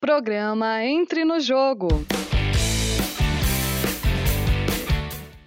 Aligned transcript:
Programa 0.00 0.84
Entre 0.84 1.24
no 1.24 1.40
Jogo. 1.40 1.88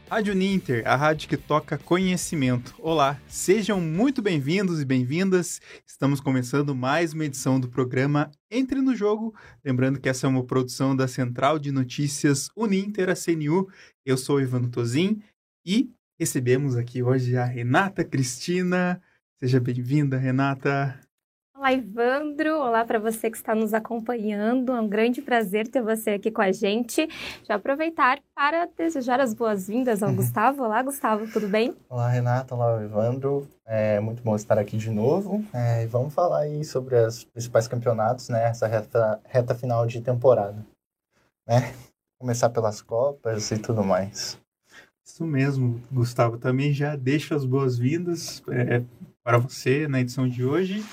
Rádio 0.10 0.36
Ninter, 0.36 0.86
a 0.86 0.94
rádio 0.94 1.30
que 1.30 1.38
toca 1.38 1.78
conhecimento. 1.78 2.76
Olá, 2.78 3.18
sejam 3.28 3.80
muito 3.80 4.22
bem-vindos 4.22 4.82
e 4.82 4.86
bem-vindas. 4.86 5.62
Estamos 5.88 6.20
começando 6.20 6.76
mais 6.76 7.14
uma 7.14 7.24
edição 7.24 7.62
do 7.62 7.70
programa 7.70 8.30
Entre 8.52 8.82
no 8.82 8.94
Jogo. 8.94 9.34
Lembrando 9.64 10.02
que 10.02 10.10
essa 10.10 10.28
é 10.28 10.30
uma 10.30 10.44
produção 10.44 10.94
da 10.94 11.08
Central 11.08 11.58
de 11.58 11.72
Notícias 11.72 12.50
Uninter, 12.54 13.10
a 13.10 13.16
CNU. 13.16 13.70
Eu 14.06 14.18
sou 14.18 14.42
Ivan 14.42 14.64
Tozin 14.64 15.22
e 15.66 15.94
recebemos 16.20 16.76
aqui 16.76 17.02
hoje 17.02 17.38
a 17.38 17.46
Renata 17.46 18.04
Cristina. 18.04 19.02
Seja 19.40 19.62
bem-vinda, 19.62 20.18
Renata. 20.18 21.00
Olá, 21.62 21.74
Ivandro. 21.74 22.58
Olá 22.58 22.84
para 22.84 22.98
você 22.98 23.30
que 23.30 23.38
está 23.38 23.54
nos 23.54 23.72
acompanhando. 23.72 24.72
É 24.72 24.82
um 24.82 24.90
grande 24.90 25.22
prazer 25.22 25.68
ter 25.68 25.84
você 25.84 26.10
aqui 26.10 26.32
com 26.32 26.42
a 26.42 26.52
gente. 26.52 27.08
Já 27.48 27.54
aproveitar 27.54 28.20
para 28.34 28.68
desejar 28.76 29.20
as 29.22 29.36
boas-vindas 29.36 30.02
ao 30.02 30.10
uhum. 30.10 30.16
Gustavo. 30.16 30.64
Olá, 30.64 30.82
Gustavo, 30.82 31.32
tudo 31.32 31.48
bem? 31.48 31.76
Olá, 31.88 32.10
Renata. 32.10 32.56
Olá, 32.56 32.84
Ivandro. 32.84 33.48
É 33.64 34.00
muito 34.00 34.24
bom 34.24 34.36
estar 34.36 34.58
aqui 34.58 34.76
de 34.76 34.90
novo. 34.90 35.46
É, 35.54 35.86
vamos 35.86 36.16
falar 36.16 36.40
aí 36.40 36.66
sobre 36.66 36.96
os 36.96 37.26
principais 37.26 37.68
campeonatos, 37.68 38.28
né? 38.28 38.46
Essa 38.46 38.66
reta, 38.66 39.22
reta 39.24 39.54
final 39.54 39.86
de 39.86 40.02
temporada. 40.02 40.66
Né? 41.48 41.76
Começar 42.20 42.50
pelas 42.50 42.82
Copas 42.82 43.52
e 43.52 43.60
tudo 43.60 43.84
mais. 43.84 44.36
Isso 45.06 45.24
mesmo, 45.24 45.80
Gustavo. 45.92 46.40
Também 46.40 46.74
já 46.74 46.96
deixo 46.96 47.36
as 47.36 47.46
boas-vindas 47.46 48.42
é, 48.50 48.82
para 49.24 49.38
você 49.38 49.88
na 49.88 50.02
edição 50.02 50.28
de 50.28 50.44
hoje. 50.44 50.84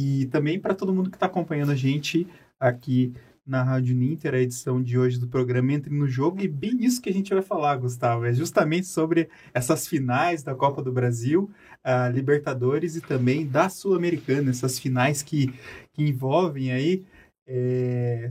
E 0.00 0.26
também 0.26 0.60
para 0.60 0.76
todo 0.76 0.94
mundo 0.94 1.10
que 1.10 1.16
está 1.16 1.26
acompanhando 1.26 1.72
a 1.72 1.74
gente 1.74 2.24
aqui 2.60 3.12
na 3.44 3.64
Rádio 3.64 3.96
Ninter, 3.96 4.32
a 4.32 4.38
edição 4.38 4.80
de 4.80 4.96
hoje 4.96 5.18
do 5.18 5.26
programa 5.26 5.72
Entre 5.72 5.92
no 5.92 6.06
Jogo, 6.06 6.40
e 6.40 6.46
bem 6.46 6.84
isso 6.84 7.02
que 7.02 7.10
a 7.10 7.12
gente 7.12 7.34
vai 7.34 7.42
falar, 7.42 7.74
Gustavo, 7.78 8.24
é 8.24 8.32
justamente 8.32 8.86
sobre 8.86 9.28
essas 9.52 9.88
finais 9.88 10.44
da 10.44 10.54
Copa 10.54 10.84
do 10.84 10.92
Brasil, 10.92 11.50
a 11.82 12.08
Libertadores 12.10 12.94
e 12.94 13.00
também 13.00 13.44
da 13.44 13.68
Sul-Americana, 13.68 14.50
essas 14.50 14.78
finais 14.78 15.20
que, 15.20 15.52
que 15.92 16.04
envolvem 16.04 16.70
aí 16.70 17.04
é, 17.44 18.28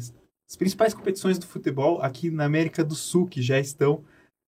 as 0.47 0.55
principais 0.55 0.94
competições 0.94 1.38
do 1.38 1.47
futebol 1.47 2.02
aqui 2.02 2.31
na 2.31 2.45
América 2.45 2.81
do 2.81 2.95
Sul, 2.95 3.27
que 3.27 3.42
já 3.42 3.59
estão 3.59 4.05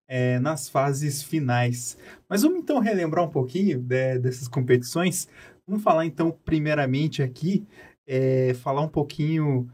é, 0.07 0.39
nas 0.39 0.69
fases 0.69 1.22
finais. 1.22 1.97
Mas 2.29 2.44
vamos 2.44 2.59
então 2.59 2.79
relembrar 2.79 3.25
um 3.25 3.29
pouquinho 3.29 3.77
de, 3.77 4.19
dessas 4.19 4.47
competições, 4.47 5.27
Vamos 5.70 5.84
falar 5.84 6.03
então, 6.08 6.36
primeiramente 6.44 7.22
aqui, 7.22 7.64
é, 8.08 8.56
falar 8.56 8.81
um 8.81 8.88
pouquinho 8.88 9.70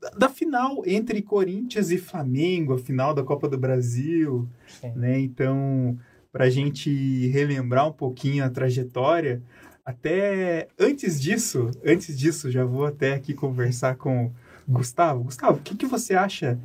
da, 0.00 0.10
da, 0.10 0.28
final 0.28 0.82
entre 0.84 1.22
Corinthians 1.22 1.92
e 1.92 1.98
Flamengo, 1.98 2.74
a 2.74 2.78
final 2.78 3.14
da 3.14 3.22
Copa 3.22 3.48
do 3.48 3.56
Brasil, 3.56 4.48
Sim. 4.66 4.90
né? 4.96 5.20
Então, 5.20 5.96
para 6.32 6.46
a 6.46 6.50
gente 6.50 7.28
relembrar 7.28 7.86
um 7.86 7.92
pouquinho 7.92 8.44
a 8.44 8.50
trajetória, 8.50 9.40
até 9.84 10.66
antes 10.76 11.20
disso, 11.20 11.70
antes 11.84 12.18
disso, 12.18 12.50
já 12.50 12.64
vou 12.64 12.84
até 12.84 13.14
aqui 13.14 13.34
conversar 13.34 13.94
com 13.94 14.32
Gustavo. 14.68 15.22
Gustavo, 15.22 15.58
o 15.58 15.62
que, 15.62 15.76
que 15.76 15.86
você 15.86 16.16
acha? 16.16 16.58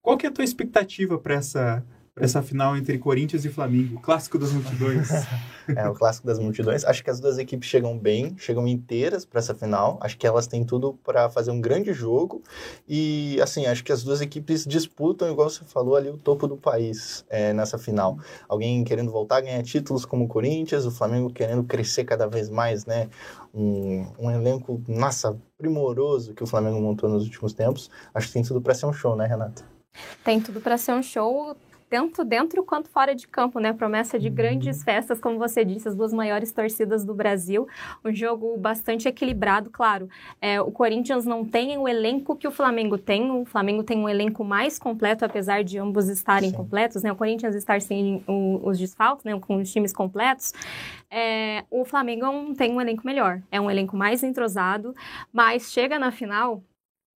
Qual 0.00 0.16
que 0.16 0.26
é 0.26 0.28
a 0.28 0.32
tua 0.32 0.44
expectativa 0.44 1.18
para 1.18 1.34
essa 1.34 1.84
essa 2.20 2.42
final 2.42 2.76
entre 2.76 2.98
Corinthians 2.98 3.44
e 3.44 3.48
Flamengo, 3.48 4.00
clássico 4.00 4.38
das 4.38 4.52
multidões. 4.52 5.08
é, 5.74 5.88
o 5.88 5.94
clássico 5.94 6.26
das 6.26 6.38
multidões. 6.38 6.84
Acho 6.84 7.02
que 7.02 7.10
as 7.10 7.20
duas 7.20 7.38
equipes 7.38 7.68
chegam 7.68 7.98
bem, 7.98 8.36
chegam 8.38 8.66
inteiras 8.66 9.24
para 9.24 9.38
essa 9.38 9.54
final. 9.54 9.98
Acho 10.00 10.16
que 10.16 10.26
elas 10.26 10.46
têm 10.46 10.64
tudo 10.64 10.98
para 11.04 11.30
fazer 11.30 11.50
um 11.50 11.60
grande 11.60 11.92
jogo. 11.92 12.42
E, 12.88 13.40
assim, 13.40 13.66
acho 13.66 13.82
que 13.82 13.92
as 13.92 14.02
duas 14.02 14.20
equipes 14.20 14.66
disputam, 14.66 15.30
igual 15.30 15.48
você 15.48 15.64
falou, 15.64 15.96
ali 15.96 16.10
o 16.10 16.18
topo 16.18 16.46
do 16.46 16.56
país 16.56 17.24
é, 17.28 17.52
nessa 17.52 17.78
final. 17.78 18.18
Alguém 18.48 18.84
querendo 18.84 19.10
voltar 19.10 19.38
a 19.38 19.40
ganhar 19.40 19.62
títulos 19.62 20.04
como 20.04 20.24
o 20.24 20.28
Corinthians, 20.28 20.84
o 20.84 20.90
Flamengo 20.90 21.30
querendo 21.30 21.64
crescer 21.64 22.04
cada 22.04 22.26
vez 22.26 22.48
mais, 22.48 22.84
né? 22.84 23.08
Um, 23.52 24.06
um 24.18 24.30
elenco, 24.30 24.80
nossa, 24.86 25.36
primoroso 25.58 26.34
que 26.34 26.42
o 26.42 26.46
Flamengo 26.46 26.80
montou 26.80 27.08
nos 27.08 27.24
últimos 27.24 27.52
tempos. 27.52 27.90
Acho 28.14 28.28
que 28.28 28.32
tem 28.34 28.42
tudo 28.42 28.60
para 28.60 28.74
ser 28.74 28.86
um 28.86 28.92
show, 28.92 29.16
né, 29.16 29.26
Renata? 29.26 29.64
Tem 30.24 30.40
tudo 30.40 30.60
para 30.60 30.78
ser 30.78 30.92
um 30.92 31.02
show 31.02 31.56
tanto 31.90 32.24
dentro 32.24 32.62
quanto 32.62 32.88
fora 32.88 33.16
de 33.16 33.26
campo, 33.26 33.58
né? 33.58 33.72
Promessa 33.72 34.16
de 34.16 34.30
grandes 34.30 34.78
uhum. 34.78 34.84
festas, 34.84 35.20
como 35.20 35.38
você 35.38 35.64
disse, 35.64 35.88
as 35.88 35.96
duas 35.96 36.12
maiores 36.12 36.52
torcidas 36.52 37.04
do 37.04 37.12
Brasil. 37.12 37.66
Um 38.04 38.14
jogo 38.14 38.56
bastante 38.56 39.08
equilibrado, 39.08 39.68
claro. 39.70 40.08
É, 40.40 40.60
o 40.60 40.70
Corinthians 40.70 41.26
não 41.26 41.44
tem 41.44 41.76
o 41.76 41.88
elenco 41.88 42.36
que 42.36 42.46
o 42.46 42.52
Flamengo 42.52 42.96
tem. 42.96 43.28
O 43.32 43.44
Flamengo 43.44 43.82
tem 43.82 43.98
um 43.98 44.08
elenco 44.08 44.44
mais 44.44 44.78
completo, 44.78 45.24
apesar 45.24 45.64
de 45.64 45.78
ambos 45.78 46.08
estarem 46.08 46.50
Sim. 46.50 46.56
completos, 46.56 47.02
né? 47.02 47.10
O 47.10 47.16
Corinthians 47.16 47.56
estar 47.56 47.80
sem 47.80 48.22
o, 48.26 48.60
os 48.62 48.78
desfalques, 48.78 49.24
né? 49.24 49.36
Com 49.40 49.56
os 49.56 49.72
times 49.72 49.92
completos. 49.92 50.54
É, 51.10 51.64
o 51.68 51.84
Flamengo 51.84 52.54
tem 52.54 52.72
um 52.72 52.80
elenco 52.80 53.04
melhor. 53.04 53.42
É 53.50 53.60
um 53.60 53.68
elenco 53.68 53.96
mais 53.96 54.22
entrosado, 54.22 54.94
mas 55.32 55.72
chega 55.72 55.98
na 55.98 56.12
final 56.12 56.62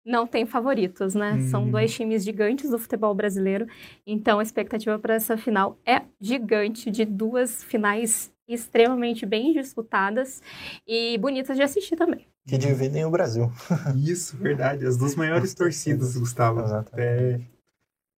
não 0.04 0.26
tem 0.26 0.44
favoritos, 0.44 1.15
né? 1.15 1.32
Uhum. 1.32 1.48
São 1.48 1.70
dois 1.70 1.92
times 1.94 2.25
gigantes 2.25 2.70
do 2.70 2.78
futebol 2.78 3.15
brasileiro. 3.15 3.66
Então 4.06 4.38
a 4.38 4.42
expectativa 4.42 4.98
para 4.98 5.15
essa 5.15 5.37
final 5.37 5.78
é 5.87 6.03
gigante, 6.20 6.91
de 6.91 7.04
duas 7.04 7.65
finais 7.65 8.32
extremamente 8.47 9.25
bem 9.25 9.54
disputadas 9.54 10.42
e 10.87 11.16
bonitas 11.16 11.56
de 11.56 11.62
assistir 11.62 11.97
também. 11.97 12.26
Que 12.47 12.59
dividem 12.59 13.04
o 13.06 13.10
Brasil. 13.10 13.50
Isso, 13.97 14.37
verdade. 14.37 14.87
As 14.87 14.98
duas 14.98 15.15
maiores 15.15 15.54
torcidas, 15.54 16.16
Gustavo. 16.16 16.60
É... 16.92 17.41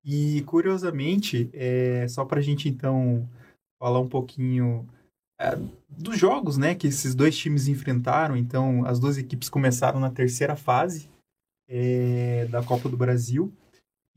E 0.05 0.43
curiosamente, 0.43 1.49
é... 1.53 2.09
só 2.09 2.25
para 2.25 2.41
a 2.41 2.43
gente 2.43 2.69
então 2.69 3.29
falar 3.79 4.01
um 4.01 4.09
pouquinho 4.09 4.85
é, 5.39 5.57
dos 5.89 6.19
jogos, 6.19 6.57
né, 6.57 6.75
que 6.75 6.87
esses 6.87 7.15
dois 7.15 7.37
times 7.37 7.69
enfrentaram. 7.69 8.37
Então, 8.37 8.85
as 8.87 8.99
duas 8.99 9.19
equipes 9.19 9.49
começaram 9.49 10.01
na 10.01 10.11
terceira 10.11 10.57
fase 10.57 11.09
é, 11.69 12.47
da 12.51 12.63
Copa 12.63 12.89
do 12.89 12.97
Brasil. 12.97 13.53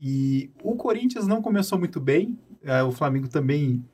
E 0.00 0.50
o 0.62 0.74
Corinthians 0.76 1.26
não 1.26 1.42
começou 1.42 1.78
muito 1.78 2.00
bem, 2.00 2.38
é, 2.62 2.82
o 2.82 2.92
Flamengo 2.92 3.28
também. 3.28 3.84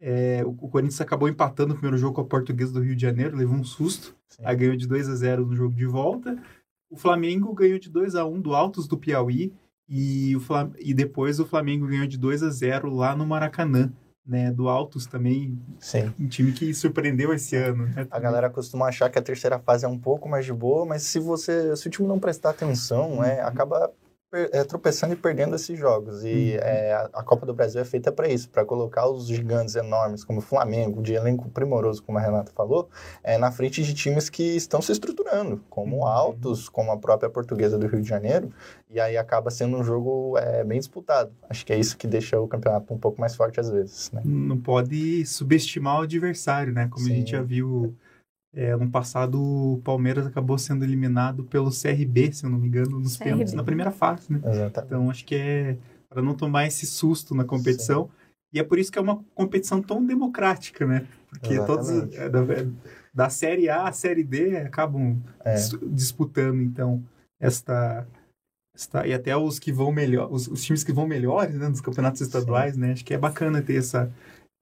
É, 0.00 0.44
o 0.44 0.52
Corinthians 0.52 1.00
acabou 1.00 1.28
empatando 1.28 1.72
o 1.72 1.76
primeiro 1.76 1.98
jogo 1.98 2.14
com 2.14 2.20
a 2.20 2.26
Portuguesa 2.26 2.72
do 2.72 2.80
Rio 2.80 2.94
de 2.94 3.02
Janeiro, 3.02 3.36
levou 3.36 3.56
um 3.56 3.64
susto, 3.64 4.14
Sim. 4.28 4.42
aí 4.44 4.54
ganhou 4.54 4.76
de 4.76 4.86
2 4.86 5.08
a 5.08 5.14
0 5.16 5.44
no 5.44 5.56
jogo 5.56 5.74
de 5.74 5.86
volta. 5.86 6.40
O 6.88 6.96
Flamengo 6.96 7.52
ganhou 7.52 7.78
de 7.78 7.90
2 7.90 8.14
a 8.14 8.24
1 8.24 8.40
do 8.40 8.54
Altos 8.54 8.86
do 8.86 8.96
Piauí 8.96 9.52
e, 9.88 10.36
o 10.36 10.40
Flam... 10.40 10.72
e 10.78 10.94
depois 10.94 11.40
o 11.40 11.46
Flamengo 11.46 11.88
ganhou 11.88 12.06
de 12.06 12.16
2 12.16 12.44
a 12.44 12.50
0 12.50 12.94
lá 12.94 13.16
no 13.16 13.26
Maracanã 13.26 13.92
né, 14.28 14.52
do 14.52 14.68
Altos 14.68 15.06
também. 15.06 15.58
Sim. 15.80 16.12
Um 16.20 16.28
time 16.28 16.52
que 16.52 16.74
surpreendeu 16.74 17.32
esse 17.32 17.56
ano. 17.56 17.86
Né? 17.86 18.06
A 18.10 18.20
galera 18.20 18.50
costuma 18.50 18.86
achar 18.86 19.08
que 19.08 19.18
a 19.18 19.22
terceira 19.22 19.58
fase 19.58 19.86
é 19.86 19.88
um 19.88 19.98
pouco 19.98 20.28
mais 20.28 20.44
de 20.44 20.52
boa, 20.52 20.84
mas 20.84 21.02
se 21.02 21.18
você, 21.18 21.74
se 21.74 21.86
o 21.86 21.90
time 21.90 22.06
não 22.06 22.18
prestar 22.18 22.50
atenção, 22.50 23.14
uhum. 23.14 23.24
é, 23.24 23.40
acaba 23.40 23.90
é, 24.32 24.62
tropeçando 24.62 25.14
e 25.14 25.16
perdendo 25.16 25.56
esses 25.56 25.78
jogos. 25.78 26.22
E 26.22 26.54
uhum. 26.54 26.60
é, 26.62 27.08
a 27.12 27.22
Copa 27.22 27.46
do 27.46 27.54
Brasil 27.54 27.80
é 27.80 27.84
feita 27.84 28.12
para 28.12 28.28
isso, 28.28 28.50
para 28.50 28.64
colocar 28.64 29.08
os 29.08 29.26
gigantes 29.26 29.74
enormes, 29.74 30.22
como 30.24 30.40
o 30.40 30.42
Flamengo, 30.42 31.02
de 31.02 31.14
elenco 31.14 31.48
primoroso, 31.48 32.02
como 32.02 32.18
a 32.18 32.20
Renata 32.20 32.52
falou, 32.52 32.88
é, 33.22 33.38
na 33.38 33.50
frente 33.50 33.82
de 33.82 33.94
times 33.94 34.28
que 34.28 34.42
estão 34.42 34.82
se 34.82 34.92
estruturando, 34.92 35.62
como 35.70 35.98
uhum. 35.98 36.06
Altos, 36.06 36.68
como 36.68 36.90
a 36.92 36.98
própria 36.98 37.30
Portuguesa 37.30 37.78
do 37.78 37.86
Rio 37.86 38.02
de 38.02 38.08
Janeiro, 38.08 38.52
e 38.90 39.00
aí 39.00 39.16
acaba 39.16 39.50
sendo 39.50 39.78
um 39.78 39.82
jogo 39.82 40.36
é, 40.36 40.62
bem 40.62 40.78
disputado. 40.78 41.32
Acho 41.48 41.64
que 41.64 41.72
é 41.72 41.78
isso 41.78 41.96
que 41.96 42.06
deixa 42.06 42.38
o 42.38 42.46
campeonato 42.46 42.92
um 42.92 42.98
pouco 42.98 43.20
mais 43.20 43.34
forte 43.34 43.58
às 43.58 43.70
vezes. 43.70 44.10
Né? 44.12 44.22
Não 44.24 44.58
pode 44.58 45.24
subestimar 45.26 46.00
o 46.00 46.02
adversário, 46.02 46.72
né? 46.72 46.88
Como 46.90 47.06
Sim. 47.06 47.12
a 47.12 47.16
gente 47.16 47.30
já 47.30 47.42
viu 47.42 47.94
é, 48.58 48.72
ano 48.72 48.90
passado, 48.90 49.40
o 49.40 49.80
Palmeiras 49.84 50.26
acabou 50.26 50.58
sendo 50.58 50.84
eliminado 50.84 51.44
pelo 51.44 51.70
CRB, 51.70 52.32
se 52.32 52.44
eu 52.44 52.50
não 52.50 52.58
me 52.58 52.66
engano, 52.66 52.98
nos 52.98 53.16
CRB. 53.16 53.30
pênaltis, 53.30 53.54
na 53.54 53.62
primeira 53.62 53.92
fase, 53.92 54.32
né? 54.32 54.40
Exatamente. 54.44 54.86
Então, 54.86 55.08
acho 55.08 55.24
que 55.24 55.36
é 55.36 55.76
para 56.08 56.20
não 56.20 56.34
tomar 56.34 56.66
esse 56.66 56.84
susto 56.84 57.36
na 57.36 57.44
competição. 57.44 58.06
Sim. 58.06 58.10
E 58.54 58.58
é 58.58 58.64
por 58.64 58.76
isso 58.80 58.90
que 58.90 58.98
é 58.98 59.02
uma 59.02 59.22
competição 59.32 59.80
tão 59.80 60.04
democrática, 60.04 60.84
né? 60.84 61.06
Porque 61.28 61.54
Exatamente. 61.54 61.86
todos 61.86 62.18
é, 62.18 62.28
da, 62.28 62.40
da 63.14 63.28
Série 63.28 63.68
A 63.68 63.86
à 63.86 63.92
Série 63.92 64.24
D 64.24 64.56
acabam 64.56 65.22
é. 65.44 65.54
disputando, 65.92 66.60
então, 66.60 67.00
esta, 67.38 68.08
esta... 68.74 69.06
E 69.06 69.14
até 69.14 69.36
os 69.36 69.60
que 69.60 69.70
vão 69.70 69.92
melhor, 69.92 70.32
os, 70.32 70.48
os 70.48 70.64
times 70.64 70.82
que 70.82 70.92
vão 70.92 71.06
melhores, 71.06 71.54
né? 71.54 71.68
Nos 71.68 71.80
campeonatos 71.80 72.22
estaduais, 72.22 72.74
Sim. 72.74 72.80
né? 72.80 72.92
Acho 72.92 73.04
que 73.04 73.14
é 73.14 73.18
bacana 73.18 73.62
ter 73.62 73.76
essa 73.76 74.10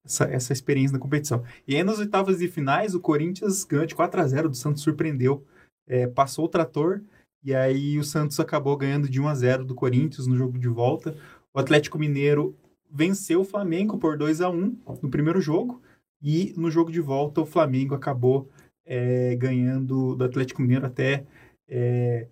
essa, 0.06 0.24
essa 0.24 0.52
experiência 0.52 0.94
na 0.94 0.98
competição. 0.98 1.42
E 1.66 1.76
aí, 1.76 1.82
nas 1.82 1.98
oitavas 1.98 2.38
de 2.38 2.48
finais, 2.48 2.94
o 2.94 3.00
Corinthians 3.00 3.64
ganhou 3.64 3.84
de 3.84 3.94
4 3.94 4.20
a 4.20 4.26
0 4.26 4.48
do 4.48 4.56
Santos 4.56 4.82
surpreendeu, 4.82 5.44
é, 5.86 6.06
passou 6.06 6.46
o 6.46 6.48
trator, 6.48 7.02
e 7.44 7.54
aí 7.54 7.98
o 7.98 8.04
Santos 8.04 8.40
acabou 8.40 8.76
ganhando 8.76 9.08
de 9.08 9.20
1 9.20 9.28
a 9.28 9.34
0 9.34 9.64
do 9.64 9.74
Corinthians 9.74 10.26
no 10.26 10.36
jogo 10.36 10.58
de 10.58 10.68
volta. 10.68 11.16
O 11.52 11.58
Atlético 11.58 11.98
Mineiro 11.98 12.56
venceu 12.90 13.40
o 13.40 13.44
Flamengo 13.44 13.98
por 13.98 14.16
2 14.16 14.40
a 14.40 14.48
1 14.48 14.78
no 15.02 15.10
primeiro 15.10 15.40
jogo, 15.40 15.82
e 16.22 16.54
no 16.56 16.70
jogo 16.70 16.90
de 16.90 17.00
volta 17.00 17.40
o 17.40 17.46
Flamengo 17.46 17.94
acabou 17.94 18.48
é, 18.84 19.34
ganhando 19.36 20.14
do 20.16 20.24
Atlético 20.24 20.62
Mineiro 20.62 20.86
até 20.86 21.26
é, 21.68 22.26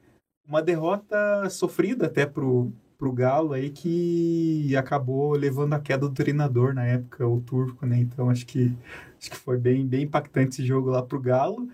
uma 0.47 0.63
derrota 0.63 1.49
sofrida 1.51 2.07
até 2.07 2.27
pro, 2.27 2.73
pro 2.99 3.13
Galo 3.13 3.53
aí 3.53 3.71
que 3.71 4.75
acabou 4.77 5.33
levando 5.33 5.75
a 5.75 5.81
queda 5.81 6.09
do 6.09 6.15
treinador 6.15 6.75
na 6.75 6.85
época, 6.85 7.27
o 7.27 7.41
turco, 7.41 7.87
né? 7.87 7.99
Então 7.99 8.31
acho 8.31 8.47
que 8.47 8.73
acho 9.19 9.31
que 9.31 9.37
foi 9.37 9.59
bem 9.59 9.87
bem 9.87 10.03
impactante 10.05 10.51
esse 10.51 10.67
jogo 10.67 10.91
lá 10.91 11.03
pro 11.03 11.21
Galo. 11.21 11.69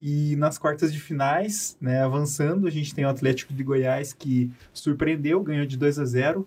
E 0.00 0.36
nas 0.36 0.58
quartas 0.58 0.92
de 0.92 1.00
finais, 1.00 1.76
né, 1.80 2.02
avançando, 2.02 2.66
a 2.66 2.70
gente 2.70 2.94
tem 2.94 3.04
o 3.04 3.08
Atlético 3.08 3.54
de 3.54 3.64
Goiás 3.64 4.12
que 4.12 4.52
surpreendeu, 4.72 5.42
ganhou 5.42 5.66
de 5.66 5.76
2 5.76 5.98
a 5.98 6.04
0 6.04 6.46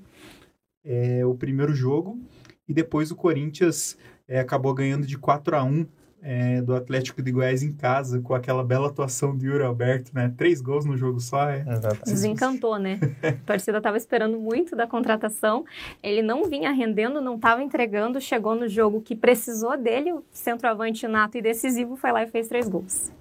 é, 0.83 1.25
o 1.25 1.33
primeiro 1.35 1.73
jogo. 1.73 2.19
E 2.67 2.73
depois 2.73 3.09
o 3.11 3.15
Corinthians 3.15 3.97
é, 4.27 4.39
acabou 4.39 4.73
ganhando 4.73 5.07
de 5.07 5.17
4 5.17 5.55
a 5.55 5.63
1 5.63 5.87
é, 6.21 6.61
do 6.61 6.75
Atlético 6.75 7.21
de 7.21 7.31
Goiás 7.31 7.63
em 7.63 7.71
casa, 7.71 8.19
com 8.21 8.33
aquela 8.33 8.63
bela 8.63 8.87
atuação 8.87 9.35
do 9.35 9.45
Yuri 9.45 9.63
Alberto, 9.63 10.11
né? 10.13 10.33
Três 10.37 10.61
gols 10.61 10.85
no 10.85 10.97
jogo 10.97 11.19
só. 11.19 11.49
É... 11.49 11.63
Desencantou, 12.05 12.77
né? 12.77 12.99
A 13.23 13.31
torcida 13.45 13.77
estava 13.77 13.97
esperando 13.97 14.39
muito 14.39 14.75
da 14.75 14.87
contratação. 14.87 15.65
Ele 16.03 16.21
não 16.21 16.45
vinha 16.45 16.71
rendendo, 16.71 17.21
não 17.21 17.35
estava 17.35 17.63
entregando. 17.63 18.19
Chegou 18.19 18.55
no 18.55 18.67
jogo 18.67 19.01
que 19.01 19.15
precisou 19.15 19.77
dele, 19.77 20.11
o 20.13 20.23
centroavante 20.31 21.07
nato 21.07 21.37
e 21.37 21.41
decisivo, 21.41 21.95
foi 21.95 22.11
lá 22.11 22.23
e 22.23 22.27
fez 22.27 22.47
três 22.47 22.67
gols. 22.67 23.11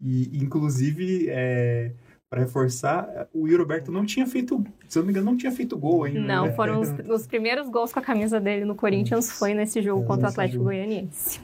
E, 0.00 0.38
inclusive, 0.42 1.26
é, 1.28 1.92
para 2.28 2.40
reforçar, 2.40 3.28
o 3.32 3.46
Yuri 3.46 3.62
Alberto 3.62 3.92
não 3.92 4.04
tinha 4.04 4.26
feito, 4.26 4.62
se 4.88 4.98
eu 4.98 5.02
não 5.02 5.06
me 5.06 5.12
engano, 5.12 5.30
não 5.30 5.36
tinha 5.36 5.52
feito 5.52 5.78
gol 5.78 6.04
ainda. 6.04 6.20
Não, 6.20 6.46
né? 6.46 6.52
foram 6.52 6.80
os, 6.80 6.88
os, 7.08 7.26
primeiros 7.26 7.68
gols 7.68 7.92
com 7.92 8.00
a 8.00 8.02
camisa 8.02 8.40
dele 8.40 8.64
no 8.64 8.74
Corinthians, 8.74 9.30
foi 9.30 9.54
nesse 9.54 9.80
jogo 9.80 10.04
contra 10.04 10.26
o 10.26 10.30
Atlético 10.30 10.64
Goianiense. 10.64 11.40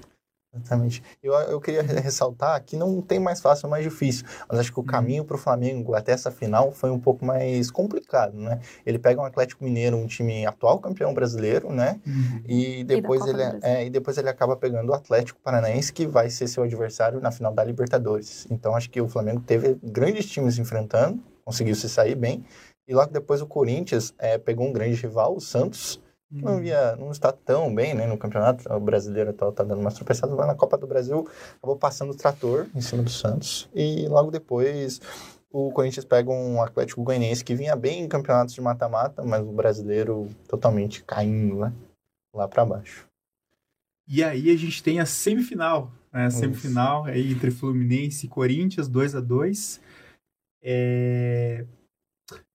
Exatamente. 0.55 1.03
Eu, 1.23 1.33
eu 1.33 1.61
queria 1.61 1.83
ressaltar 1.83 2.63
que 2.63 2.77
não 2.77 3.01
tem 3.01 3.19
mais 3.19 3.41
fácil, 3.41 3.69
mais 3.69 3.83
difícil. 3.83 4.27
Mas 4.49 4.61
acho 4.61 4.73
que 4.73 4.79
o 4.79 4.83
uhum. 4.83 4.87
caminho 4.87 5.25
para 5.25 5.35
o 5.35 5.39
Flamengo 5.39 5.95
até 5.95 6.13
essa 6.13 6.31
final 6.31 6.71
foi 6.73 6.91
um 6.91 6.99
pouco 7.01 7.25
mais 7.25 7.71
complicado, 7.71 8.37
né? 8.37 8.61
Ele 8.85 8.99
pega 8.99 9.21
um 9.21 9.25
Atlético 9.25 9.65
Mineiro, 9.65 9.97
um 9.97 10.07
time 10.07 10.45
atual 10.45 10.79
campeão 10.79 11.15
brasileiro, 11.15 11.73
né? 11.73 11.99
Uhum. 12.07 12.43
E 12.47 12.85
depois 12.85 13.25
e 13.25 13.31
ele 13.31 13.43
é, 13.63 13.87
e 13.87 13.91
depois 13.91 14.19
ele 14.19 14.29
acaba 14.29 14.55
pegando 14.55 14.91
o 14.91 14.95
Atlético 14.95 15.41
Paranaense, 15.41 15.93
que 15.93 16.07
vai 16.07 16.29
ser 16.29 16.47
seu 16.49 16.63
adversário 16.63 17.21
na 17.21 17.31
final 17.31 17.53
da 17.53 17.65
Libertadores. 17.65 18.47
Então 18.51 18.77
acho 18.77 18.91
que 18.91 19.01
o 19.01 19.09
Flamengo 19.09 19.41
teve 19.41 19.79
grandes 19.83 20.27
times 20.27 20.59
enfrentando, 20.59 21.19
conseguiu 21.45 21.75
se 21.75 21.89
sair 21.89 22.15
bem. 22.15 22.45
E 22.87 22.95
logo 22.95 23.11
depois 23.11 23.41
o 23.41 23.47
Corinthians 23.47 24.13
é, 24.19 24.37
pegou 24.37 24.67
um 24.67 24.73
grande 24.73 25.01
rival, 25.01 25.35
o 25.35 25.41
Santos 25.41 26.01
não 26.33 26.61
via, 26.61 26.97
não 26.97 27.11
está 27.11 27.31
tão 27.31 27.75
bem, 27.75 27.95
né, 27.95 28.07
no 28.07 28.17
campeonato. 28.17 28.73
O 28.73 28.81
brasileiro 28.81 29.31
atual 29.31 29.51
está 29.51 29.63
dando 29.63 29.81
umas 29.81 29.95
tropeçadas, 29.95 30.35
mas 30.35 30.47
na 30.47 30.55
Copa 30.55 30.79
do 30.79 30.87
Brasil 30.87 31.29
acabou 31.59 31.77
passando 31.77 32.11
o 32.11 32.17
trator 32.17 32.67
em 32.75 32.81
cima 32.81 33.03
do 33.03 33.11
Santos. 33.11 33.69
E 33.75 34.09
logo 34.09 34.31
depois 34.31 35.01
o 35.51 35.71
Corinthians 35.71 36.07
pega 36.07 36.31
um 36.31 36.63
Atlético 36.63 37.03
Goianiense 37.03 37.45
que 37.45 37.55
vinha 37.55 37.77
bem 37.77 38.03
em 38.03 38.09
campeonatos 38.09 38.55
de 38.55 38.61
mata-mata, 38.61 39.23
mas 39.23 39.43
o 39.43 39.53
brasileiro 39.53 40.29
totalmente 40.49 41.05
caindo, 41.05 41.57
né, 41.57 41.73
lá 42.35 42.49
para 42.49 42.65
baixo. 42.65 43.07
E 44.09 44.25
aí 44.25 44.51
a 44.51 44.57
gente 44.57 44.83
tem 44.83 44.99
a 44.99 45.07
semifinal, 45.07 45.93
né, 46.13 46.27
a 46.27 46.31
semifinal 46.31 47.05
aí 47.05 47.33
entre 47.33 47.51
Fluminense 47.51 48.27
e 48.27 48.29
Corinthians, 48.29 48.89
2 48.89 49.15
a 49.15 49.21
2 49.21 49.81
é... 50.63 51.67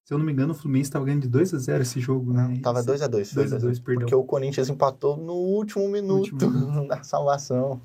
Se 0.08 0.14
eu 0.14 0.18
não 0.18 0.26
me 0.26 0.32
engano, 0.32 0.54
o 0.54 0.56
Fluminense 0.56 0.88
estava 0.88 1.04
ganhando 1.04 1.24
de 1.24 1.28
2 1.28 1.54
a 1.54 1.58
0 1.58 1.82
esse 1.82 2.00
jogo, 2.00 2.32
né? 2.32 2.58
Tava 2.64 2.82
2 2.82 3.02
a 3.02 3.08
2 3.08 3.34
2 3.34 3.52
a 3.52 3.58
2 3.58 3.80
perdão. 3.80 4.00
Porque 4.04 4.16
o 4.16 4.24
Corinthians 4.24 4.70
empatou 4.70 5.18
no 5.18 5.34
último 5.34 5.86
minuto, 5.90 6.32
último 6.32 6.88
da 6.88 7.04
salvação 7.04 7.82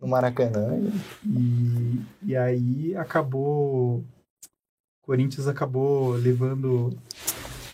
no 0.00 0.08
Maracanã. 0.08 0.80
E, 1.22 2.00
e 2.22 2.34
aí 2.34 2.96
acabou. 2.96 3.98
O 3.98 4.04
Corinthians 5.02 5.46
acabou 5.46 6.12
levando 6.12 6.96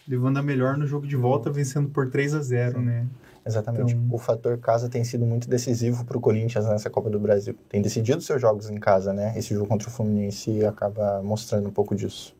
levando 0.08 0.36
a 0.36 0.42
melhor 0.42 0.76
no 0.76 0.84
jogo 0.84 1.06
de 1.06 1.14
volta, 1.14 1.48
vencendo 1.48 1.88
por 1.88 2.10
3 2.10 2.34
a 2.34 2.42
0 2.42 2.80
Sim. 2.80 2.84
né? 2.84 3.06
Exatamente. 3.46 3.94
Então... 3.94 4.16
O 4.16 4.18
fator 4.18 4.58
casa 4.58 4.88
tem 4.88 5.04
sido 5.04 5.24
muito 5.24 5.48
decisivo 5.48 6.04
para 6.04 6.18
o 6.18 6.20
Corinthians 6.20 6.66
nessa 6.66 6.90
Copa 6.90 7.08
do 7.08 7.20
Brasil. 7.20 7.54
Tem 7.68 7.80
decidido 7.80 8.20
seus 8.20 8.40
jogos 8.40 8.68
em 8.68 8.80
casa, 8.80 9.12
né? 9.12 9.32
Esse 9.38 9.54
jogo 9.54 9.68
contra 9.68 9.88
o 9.88 9.92
Fluminense 9.92 10.64
acaba 10.64 11.22
mostrando 11.22 11.68
um 11.68 11.72
pouco 11.72 11.94
disso. 11.94 12.34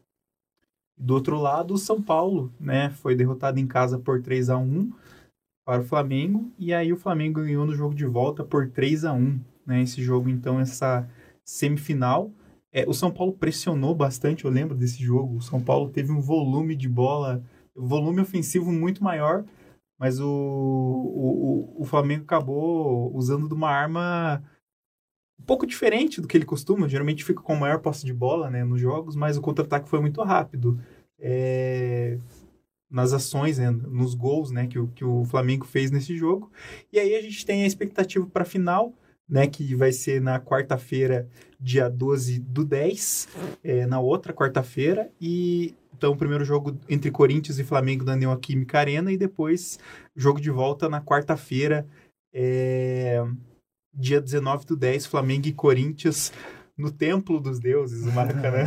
Do 0.97 1.15
outro 1.15 1.39
lado, 1.39 1.75
o 1.75 1.79
São 1.79 2.00
Paulo, 2.00 2.53
né, 2.61 2.91
foi 2.91 3.15
derrotado 3.15 3.59
em 3.59 3.67
casa 3.67 3.99
por 3.99 4.23
3 4.23 4.50
a 4.50 4.56
1 4.56 4.91
para 5.65 5.83
o 5.83 5.85
Flamengo, 5.85 6.50
e 6.59 6.73
aí 6.73 6.93
o 6.93 6.97
Flamengo 6.97 7.41
ganhou 7.41 7.65
no 7.65 7.75
jogo 7.75 7.94
de 7.94 8.05
volta 8.06 8.44
por 8.44 8.69
3 8.69 9.05
a 9.05 9.12
1 9.12 9.41
né, 9.67 9.83
esse 9.83 10.03
jogo, 10.03 10.29
então, 10.29 10.61
essa 10.61 11.09
semifinal. 11.44 12.31
É, 12.73 12.89
o 12.89 12.94
São 12.94 13.11
Paulo 13.11 13.33
pressionou 13.33 13.94
bastante, 13.94 14.44
eu 14.44 14.50
lembro 14.50 14.77
desse 14.77 15.03
jogo. 15.03 15.37
O 15.37 15.43
São 15.43 15.62
Paulo 15.62 15.91
teve 15.91 16.11
um 16.11 16.21
volume 16.21 16.75
de 16.75 16.89
bola, 16.89 17.43
volume 17.77 18.21
ofensivo 18.21 18.73
muito 18.73 19.05
maior, 19.05 19.45
mas 19.99 20.19
o, 20.19 20.27
o, 20.27 21.83
o 21.83 21.85
Flamengo 21.85 22.25
acabou 22.25 23.15
usando 23.15 23.47
de 23.47 23.55
uma 23.55 23.71
arma 23.71 24.43
um 25.43 25.44
pouco 25.44 25.67
diferente 25.67 26.21
do 26.21 26.29
que 26.29 26.37
ele 26.37 26.44
costuma. 26.44 26.89
Geralmente 26.89 27.25
fica 27.25 27.43
com 27.43 27.56
maior 27.56 27.81
posse 27.81 28.06
de 28.06 28.15
bola 28.15 28.49
né, 28.49 28.65
nos 28.65 28.81
jogos, 28.81 29.17
mas 29.17 29.37
o 29.37 29.41
contra-ataque 29.41 29.89
foi 29.89 30.00
muito 30.00 30.23
rápido. 30.23 30.81
É, 31.19 32.17
nas 32.89 33.12
ações, 33.12 33.59
né, 33.59 33.71
nos 33.71 34.15
gols 34.15 34.53
né, 34.53 34.67
que, 34.69 34.79
o, 34.79 34.87
que 34.89 35.05
o 35.05 35.25
Flamengo 35.25 35.67
fez 35.67 35.91
nesse 35.91 36.17
jogo. 36.17 36.50
E 36.93 36.99
aí 36.99 37.17
a 37.17 37.21
gente 37.21 37.44
tem 37.44 37.65
a 37.65 37.67
expectativa 37.67 38.25
para 38.25 38.43
a 38.43 38.47
final, 38.47 38.94
né, 39.29 39.49
que 39.49 39.75
vai 39.75 39.91
ser 39.91 40.21
na 40.21 40.39
quarta-feira, 40.39 41.29
dia 41.59 41.88
12 41.88 42.38
do 42.38 42.65
10, 42.65 43.29
é, 43.65 43.87
na 43.87 43.99
outra 43.99 44.33
quarta-feira. 44.33 45.11
E 45.21 45.75
então, 45.93 46.12
o 46.12 46.17
primeiro 46.17 46.45
jogo 46.45 46.79
entre 46.88 47.11
Corinthians 47.11 47.59
e 47.59 47.65
Flamengo 47.65 48.05
na 48.05 48.17
Neoquímica 48.17 48.79
Arena 48.79 49.12
e 49.12 49.17
depois 49.17 49.79
jogo 50.15 50.41
de 50.41 50.50
volta 50.50 50.88
na 50.88 51.00
quarta-feira. 51.00 51.87
É 52.33 53.23
dia 53.94 54.21
19 54.21 54.67
do 54.67 54.77
10, 54.77 55.06
Flamengo 55.06 55.49
e 55.49 55.53
Corinthians 55.53 56.33
no 56.77 56.91
Templo 56.91 57.39
dos 57.39 57.61
Deuses, 57.61 58.07
o 58.07 58.13
Maracanã. 58.13 58.67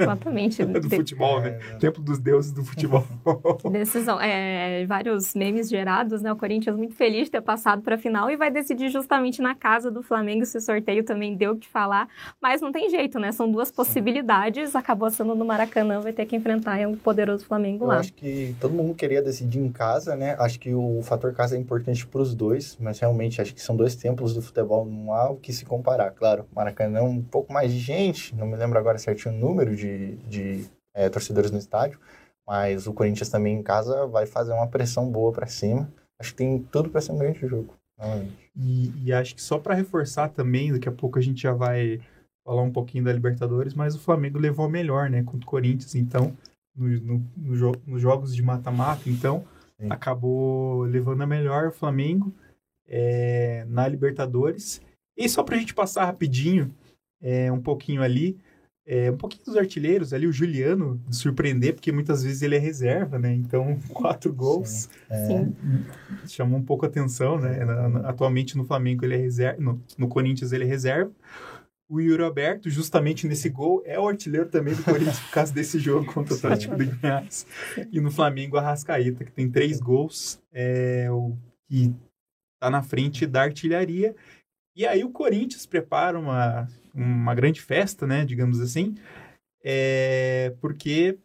Exatamente. 0.00 0.64
do 0.64 0.90
futebol, 0.90 1.40
né? 1.40 1.60
É, 1.72 1.76
Templo 1.76 2.02
dos 2.02 2.18
Deuses 2.18 2.52
do 2.52 2.64
futebol. 2.64 3.06
Decisão. 3.70 4.20
É, 4.20 4.84
vários 4.86 5.34
memes 5.34 5.68
gerados, 5.68 6.22
né? 6.22 6.32
O 6.32 6.36
Corinthians 6.36 6.76
muito 6.76 6.94
feliz 6.94 7.26
de 7.26 7.32
ter 7.32 7.40
passado 7.40 7.82
para 7.82 7.94
a 7.94 7.98
final 7.98 8.30
e 8.30 8.36
vai 8.36 8.50
decidir 8.50 8.88
justamente 8.88 9.40
na 9.40 9.54
casa 9.54 9.90
do 9.90 10.02
Flamengo. 10.02 10.42
Esse 10.42 10.60
sorteio 10.60 11.04
também 11.04 11.36
deu 11.36 11.52
o 11.52 11.56
que 11.56 11.68
falar, 11.68 12.08
mas 12.42 12.60
não 12.60 12.72
tem 12.72 12.90
jeito, 12.90 13.18
né? 13.20 13.30
São 13.30 13.50
duas 13.50 13.70
possibilidades. 13.70 14.74
Acabou 14.74 15.08
sendo 15.08 15.36
no 15.36 15.44
Maracanã, 15.44 16.00
vai 16.00 16.12
ter 16.12 16.26
que 16.26 16.34
enfrentar 16.34 16.84
o 16.88 16.96
poderoso 16.96 17.46
Flamengo 17.46 17.84
Eu 17.84 17.88
lá. 17.88 17.98
acho 17.98 18.12
que 18.12 18.56
todo 18.60 18.74
mundo 18.74 18.94
queria 18.94 19.22
decidir 19.22 19.60
em 19.60 19.70
casa, 19.70 20.16
né? 20.16 20.34
Acho 20.38 20.58
que 20.58 20.74
o 20.74 21.00
fator 21.02 21.32
casa 21.32 21.56
é 21.56 21.58
importante 21.60 22.04
para 22.06 22.20
os 22.20 22.34
dois, 22.34 22.76
mas 22.80 22.98
realmente 22.98 23.40
acho 23.40 23.54
que 23.54 23.62
são 23.62 23.76
dois 23.76 23.94
templos 23.94 24.34
do 24.34 24.42
futebol, 24.42 24.84
não 24.84 25.12
há 25.12 25.30
o 25.30 25.36
que 25.36 25.52
se 25.52 25.64
comparar. 25.64 26.10
Claro, 26.10 26.44
Maracanã 26.52 27.03
um 27.04 27.22
pouco 27.22 27.52
mais 27.52 27.72
de 27.72 27.78
gente, 27.78 28.34
não 28.34 28.46
me 28.46 28.56
lembro 28.56 28.78
agora 28.78 28.98
certinho 28.98 29.34
o 29.34 29.38
número 29.38 29.76
de, 29.76 30.16
de 30.28 30.66
é, 30.94 31.08
torcedores 31.08 31.50
no 31.50 31.58
estádio, 31.58 31.98
mas 32.46 32.86
o 32.86 32.92
Corinthians 32.92 33.28
também 33.28 33.56
em 33.56 33.62
casa 33.62 34.06
vai 34.06 34.26
fazer 34.26 34.52
uma 34.52 34.66
pressão 34.66 35.10
boa 35.10 35.32
para 35.32 35.46
cima. 35.46 35.90
Acho 36.18 36.30
que 36.30 36.36
tem 36.36 36.58
tudo 36.70 36.90
para 36.90 37.00
ser 37.00 37.12
um 37.12 37.18
grande 37.18 37.46
jogo. 37.46 37.74
E, 38.56 38.92
e, 39.04 39.12
acho 39.12 39.34
que 39.34 39.42
só 39.42 39.58
para 39.58 39.74
reforçar 39.74 40.28
também, 40.28 40.72
daqui 40.72 40.88
a 40.88 40.92
pouco 40.92 41.18
a 41.18 41.22
gente 41.22 41.42
já 41.42 41.52
vai 41.52 42.00
falar 42.44 42.62
um 42.62 42.70
pouquinho 42.70 43.04
da 43.04 43.12
Libertadores, 43.12 43.74
mas 43.74 43.94
o 43.94 44.00
Flamengo 44.00 44.38
levou 44.38 44.66
a 44.66 44.68
melhor, 44.68 45.08
né, 45.08 45.22
contra 45.22 45.46
o 45.46 45.50
Corinthians, 45.50 45.94
então, 45.94 46.36
no, 46.76 46.88
no, 46.88 47.26
no 47.36 47.56
jo 47.56 47.72
nos 47.86 48.02
jogos 48.02 48.34
de 48.34 48.42
mata-mata, 48.42 49.08
então, 49.08 49.44
Sim. 49.80 49.86
acabou 49.90 50.82
levando 50.82 51.22
a 51.22 51.26
melhor 51.26 51.68
o 51.68 51.72
Flamengo 51.72 52.32
é, 52.86 53.64
na 53.68 53.88
Libertadores. 53.88 54.80
E 55.16 55.28
só 55.28 55.42
para 55.42 55.56
a 55.56 55.58
gente 55.58 55.74
passar 55.74 56.04
rapidinho, 56.04 56.74
é, 57.24 57.50
um 57.50 57.60
pouquinho 57.60 58.02
ali, 58.02 58.38
é, 58.86 59.10
um 59.10 59.16
pouquinho 59.16 59.46
dos 59.46 59.56
artilheiros 59.56 60.12
ali, 60.12 60.26
o 60.26 60.32
Juliano, 60.32 61.00
de 61.08 61.16
surpreender, 61.16 61.72
porque 61.72 61.90
muitas 61.90 62.22
vezes 62.22 62.42
ele 62.42 62.54
é 62.54 62.58
reserva, 62.58 63.18
né? 63.18 63.32
Então, 63.32 63.78
quatro 63.88 64.30
gols 64.30 64.90
Sim. 65.26 65.56
É, 66.22 66.26
chamou 66.28 66.58
um 66.58 66.62
pouco 66.62 66.84
a 66.84 66.88
atenção, 66.88 67.40
né? 67.40 67.64
Na, 67.64 67.88
na, 67.88 68.08
atualmente 68.10 68.58
no 68.58 68.64
Flamengo 68.64 69.02
ele 69.02 69.14
é 69.14 69.18
reserva, 69.18 69.58
no, 69.58 69.82
no 69.96 70.06
Corinthians 70.06 70.52
ele 70.52 70.64
é 70.64 70.66
reserva. 70.66 71.10
O 71.88 72.00
Yuri 72.00 72.22
Alberto, 72.22 72.68
justamente 72.68 73.26
nesse 73.26 73.48
gol, 73.48 73.82
é 73.86 73.98
o 73.98 74.08
artilheiro 74.08 74.48
também 74.48 74.74
do 74.74 74.82
Corinthians 74.82 75.20
por 75.20 75.30
causa 75.30 75.52
desse 75.52 75.78
jogo 75.78 76.12
contra 76.12 76.34
o 76.34 76.36
Atlético 76.36 76.76
de 76.76 76.86
Goiás. 76.86 77.46
E 77.92 78.00
no 78.00 78.10
Flamengo, 78.10 78.56
a 78.56 78.62
Rascaíta, 78.62 79.24
que 79.24 79.32
tem 79.32 79.50
três 79.50 79.80
gols, 79.80 80.40
é 80.52 81.10
o 81.10 81.36
que 81.68 81.94
tá 82.58 82.70
na 82.70 82.82
frente 82.82 83.26
da 83.26 83.42
artilharia. 83.42 84.14
E 84.74 84.86
aí 84.86 85.04
o 85.04 85.10
Corinthians 85.10 85.66
prepara 85.66 86.18
uma 86.18 86.66
uma 86.94 87.34
grande 87.34 87.60
festa, 87.60 88.06
né, 88.06 88.24
digamos 88.24 88.60
assim, 88.60 88.94
é, 89.62 90.54
porque 90.60 91.18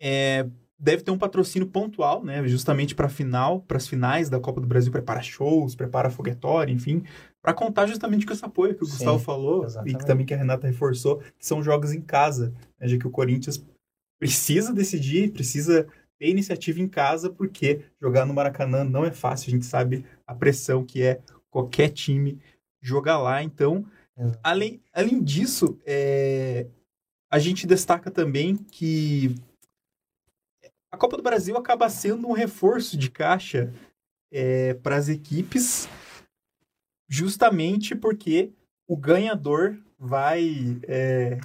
é, 0.00 0.46
deve 0.78 1.02
ter 1.02 1.10
um 1.10 1.18
patrocínio 1.18 1.68
pontual, 1.68 2.22
né? 2.22 2.46
Justamente 2.46 2.94
para 2.94 3.08
final, 3.08 3.60
para 3.60 3.76
as 3.76 3.88
finais 3.88 4.28
da 4.28 4.38
Copa 4.38 4.60
do 4.60 4.66
Brasil, 4.66 4.92
prepara 4.92 5.22
shows, 5.22 5.74
prepara 5.74 6.10
foguetório, 6.10 6.74
enfim, 6.74 7.02
para 7.42 7.54
contar 7.54 7.86
justamente 7.86 8.26
com 8.26 8.32
esse 8.32 8.44
apoio 8.44 8.74
que 8.74 8.82
o 8.82 8.86
Sim, 8.86 8.92
Gustavo 8.92 9.18
falou 9.18 9.64
exatamente. 9.64 9.94
e 9.94 9.98
que 9.98 10.06
também 10.06 10.26
que 10.26 10.34
a 10.34 10.36
Renata 10.36 10.66
reforçou, 10.66 11.18
que 11.38 11.46
são 11.46 11.62
jogos 11.62 11.92
em 11.92 12.00
casa, 12.00 12.52
né? 12.78 12.88
já 12.88 12.98
que 12.98 13.06
o 13.06 13.10
Corinthians 13.10 13.64
precisa 14.18 14.72
decidir, 14.72 15.32
precisa 15.32 15.86
ter 16.18 16.28
iniciativa 16.28 16.80
em 16.80 16.88
casa, 16.88 17.30
porque 17.30 17.82
jogar 18.00 18.26
no 18.26 18.34
Maracanã 18.34 18.84
não 18.84 19.04
é 19.04 19.12
fácil, 19.12 19.48
a 19.48 19.50
gente 19.50 19.66
sabe 19.66 20.04
a 20.26 20.34
pressão 20.34 20.84
que 20.84 21.02
é 21.02 21.20
qualquer 21.50 21.90
time 21.90 22.38
jogar 22.80 23.18
lá, 23.18 23.42
então. 23.42 23.84
Além, 24.42 24.80
além 24.92 25.22
disso, 25.22 25.78
é, 25.84 26.66
a 27.30 27.38
gente 27.38 27.66
destaca 27.66 28.10
também 28.10 28.56
que 28.56 29.34
a 30.90 30.96
Copa 30.96 31.16
do 31.16 31.22
Brasil 31.22 31.56
acaba 31.56 31.88
sendo 31.90 32.26
um 32.26 32.32
reforço 32.32 32.96
de 32.96 33.10
caixa 33.10 33.72
para 34.82 34.96
as 34.96 35.08
equipes, 35.08 35.88
justamente 37.08 37.94
porque 37.94 38.52
o 38.86 38.96
ganhador 38.96 39.76
vai 39.98 40.78
é, 40.86 41.38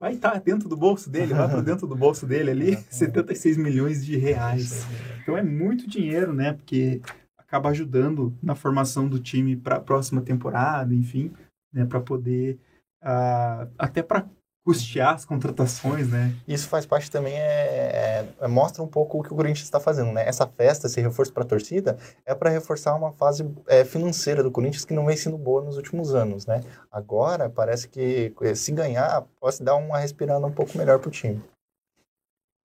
vai 0.00 0.14
estar 0.14 0.40
dentro 0.40 0.68
do 0.68 0.76
bolso 0.76 1.08
dele, 1.08 1.32
vai 1.32 1.48
para 1.48 1.60
dentro 1.62 1.86
do 1.86 1.94
bolso 1.94 2.26
dele 2.26 2.50
ali, 2.50 2.68
Exatamente. 2.70 2.96
76 2.96 3.56
milhões 3.56 4.04
de 4.04 4.16
reais. 4.16 4.84
Então 5.22 5.36
é 5.36 5.42
muito 5.42 5.88
dinheiro, 5.88 6.32
né? 6.32 6.54
Porque 6.54 7.00
acaba 7.38 7.68
ajudando 7.68 8.36
na 8.42 8.54
formação 8.54 9.08
do 9.08 9.20
time 9.20 9.56
para 9.56 9.76
a 9.76 9.80
próxima 9.80 10.20
temporada, 10.20 10.92
enfim, 10.94 11.32
né? 11.72 11.84
Para 11.84 12.00
poder 12.00 12.58
ah, 13.02 13.66
até 13.78 14.02
para 14.02 14.28
custear 14.64 15.14
as 15.14 15.24
contratações, 15.24 16.08
né? 16.08 16.34
Isso 16.46 16.68
faz 16.68 16.86
parte 16.86 17.10
também, 17.10 17.34
é, 17.34 18.24
é- 18.40 18.48
mostra 18.48 18.82
um 18.82 18.86
pouco 18.86 19.18
o 19.18 19.22
que 19.22 19.32
o 19.32 19.36
Corinthians 19.36 19.64
está 19.64 19.80
fazendo, 19.80 20.12
né? 20.12 20.26
Essa 20.26 20.46
festa, 20.46 20.86
esse 20.86 21.00
reforço 21.00 21.32
para 21.32 21.42
a 21.42 21.46
torcida, 21.46 21.98
é 22.24 22.34
para 22.34 22.50
reforçar 22.50 22.94
uma 22.94 23.12
fase 23.12 23.44
é, 23.66 23.84
financeira 23.84 24.42
do 24.42 24.52
Corinthians 24.52 24.84
que 24.84 24.94
não 24.94 25.06
vem 25.06 25.16
sendo 25.16 25.36
boa 25.36 25.62
nos 25.62 25.76
últimos 25.76 26.14
anos, 26.14 26.46
né? 26.46 26.60
Agora, 26.90 27.50
parece 27.50 27.88
que 27.88 28.32
eh, 28.42 28.54
se 28.54 28.70
ganhar, 28.70 29.22
pode 29.40 29.62
dar 29.62 29.74
uma 29.74 29.98
respirada 29.98 30.46
um 30.46 30.52
pouco 30.52 30.78
melhor 30.78 31.00
para 31.00 31.08
o 31.08 31.12
time. 31.12 31.42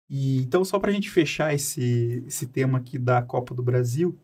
E 0.09 0.39
então 0.43 0.65
só 0.65 0.79
para 0.79 0.91
a 0.91 0.95
gente 0.95 1.11
fechar 1.11 1.55
esse 1.55 2.23
esse 2.27 2.47
tema 2.47 2.79
aqui 2.79 2.99
da 2.99 3.23
Copa 3.23 3.55
do 3.55 3.63
Brasil? 3.63 4.17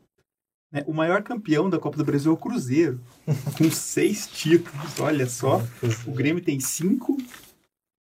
O 0.86 0.92
maior 0.94 1.22
campeão 1.22 1.68
da 1.68 1.78
Copa 1.78 1.96
do 1.98 2.04
Brasil 2.04 2.30
é 2.30 2.34
o 2.34 2.38
Cruzeiro, 2.38 2.98
com 3.58 3.70
seis 3.70 4.26
títulos. 4.26 4.98
Olha 5.00 5.26
só. 5.26 5.62
O 6.06 6.12
Grêmio 6.12 6.42
tem 6.42 6.58
cinco. 6.60 7.16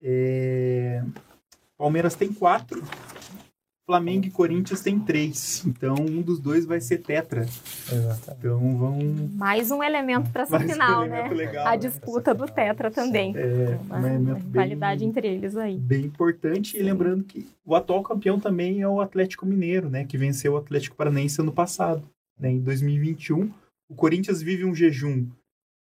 é, 0.01 1.03
Palmeiras 1.77 2.15
tem 2.15 2.31
quatro. 2.31 2.83
Flamengo 3.87 4.27
e 4.27 4.29
Corinthians 4.29 4.81
tem 4.81 4.99
três. 4.99 5.65
Então, 5.65 5.95
um 5.95 6.21
dos 6.21 6.39
dois 6.39 6.63
vai 6.63 6.79
ser 6.79 6.99
tetra. 6.99 7.41
Exatamente. 7.41 8.37
Então, 8.37 8.77
vão... 8.77 8.99
Mais 9.33 9.71
um 9.71 9.83
elemento 9.83 10.29
para 10.29 10.43
essa 10.43 10.59
Mais 10.59 10.69
um 10.69 10.73
final, 10.73 11.05
elemento 11.05 11.29
né? 11.29 11.33
legal, 11.35 11.65
A 11.65 11.71
né? 11.71 11.77
disputa 11.77 12.35
do 12.35 12.45
Tetra 12.45 12.91
também. 12.91 13.33
É, 13.35 13.79
Uma, 13.83 13.97
um 13.97 14.17
uma 14.19 14.33
bem- 14.35 14.43
rivalidade 14.43 15.03
entre 15.03 15.27
eles 15.27 15.57
aí. 15.57 15.75
bem 15.75 16.05
importante. 16.05 16.77
E 16.77 16.83
lembrando 16.83 17.23
que 17.23 17.47
o 17.65 17.73
atual 17.73 18.03
campeão 18.03 18.39
também 18.39 18.79
é 18.79 18.87
o 18.87 19.01
Atlético 19.01 19.47
Mineiro, 19.47 19.89
né? 19.89 20.05
Que 20.05 20.19
venceu 20.19 20.53
o 20.53 20.57
Atlético 20.57 20.95
Paranaense 20.95 21.41
ano 21.41 21.51
passado, 21.51 22.03
né? 22.39 22.51
Em 22.51 22.59
2021. 22.59 23.51
O 23.89 23.95
Corinthians 23.95 24.41
vive 24.41 24.65
um 24.65 24.73
jejum 24.73 25.27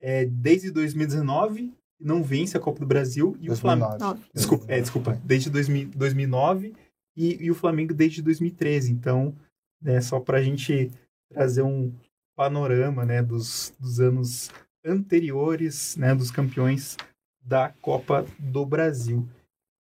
é, 0.02 0.26
desde 0.26 0.72
2019 0.72 1.74
e 2.00 2.06
não 2.06 2.24
vence 2.24 2.58
a 2.58 2.60
Copa 2.60 2.80
do 2.80 2.86
Brasil. 2.86 3.38
E 3.40 3.50
o 3.50 3.56
Flamengo... 3.56 3.90
2009. 3.98 4.22
Desculpa, 4.34 4.66
é, 4.68 4.82
desculpa. 4.82 5.22
Desde 5.24 5.50
2000 5.50 5.90
2009 5.90 6.74
e, 7.16 7.46
e 7.46 7.52
o 7.52 7.56
Flamengo 7.56 7.94
desde 7.94 8.22
2013. 8.22 8.92
Então, 8.92 9.36
né, 9.82 10.00
só 10.02 10.20
para 10.20 10.38
a 10.38 10.44
gente 10.44 10.92
trazer 11.30 11.64
um 11.64 11.92
panorama 12.36 13.04
né, 13.04 13.22
dos, 13.22 13.74
dos 13.80 14.00
anos 14.00 14.52
anteriores, 14.86 15.98
né, 15.98 16.14
dos 16.14 16.32
campeões 16.32 16.96
da 17.42 17.70
Copa 17.82 18.26
do 18.38 18.66
Brasil. 18.66 19.28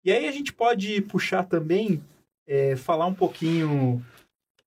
E 0.04 0.12
aí 0.12 0.26
a 0.26 0.32
gente 0.32 0.52
pode 0.52 1.00
puxar 1.02 1.44
também, 1.44 2.02
é, 2.46 2.76
falar 2.76 3.06
um 3.06 3.14
pouquinho 3.14 4.04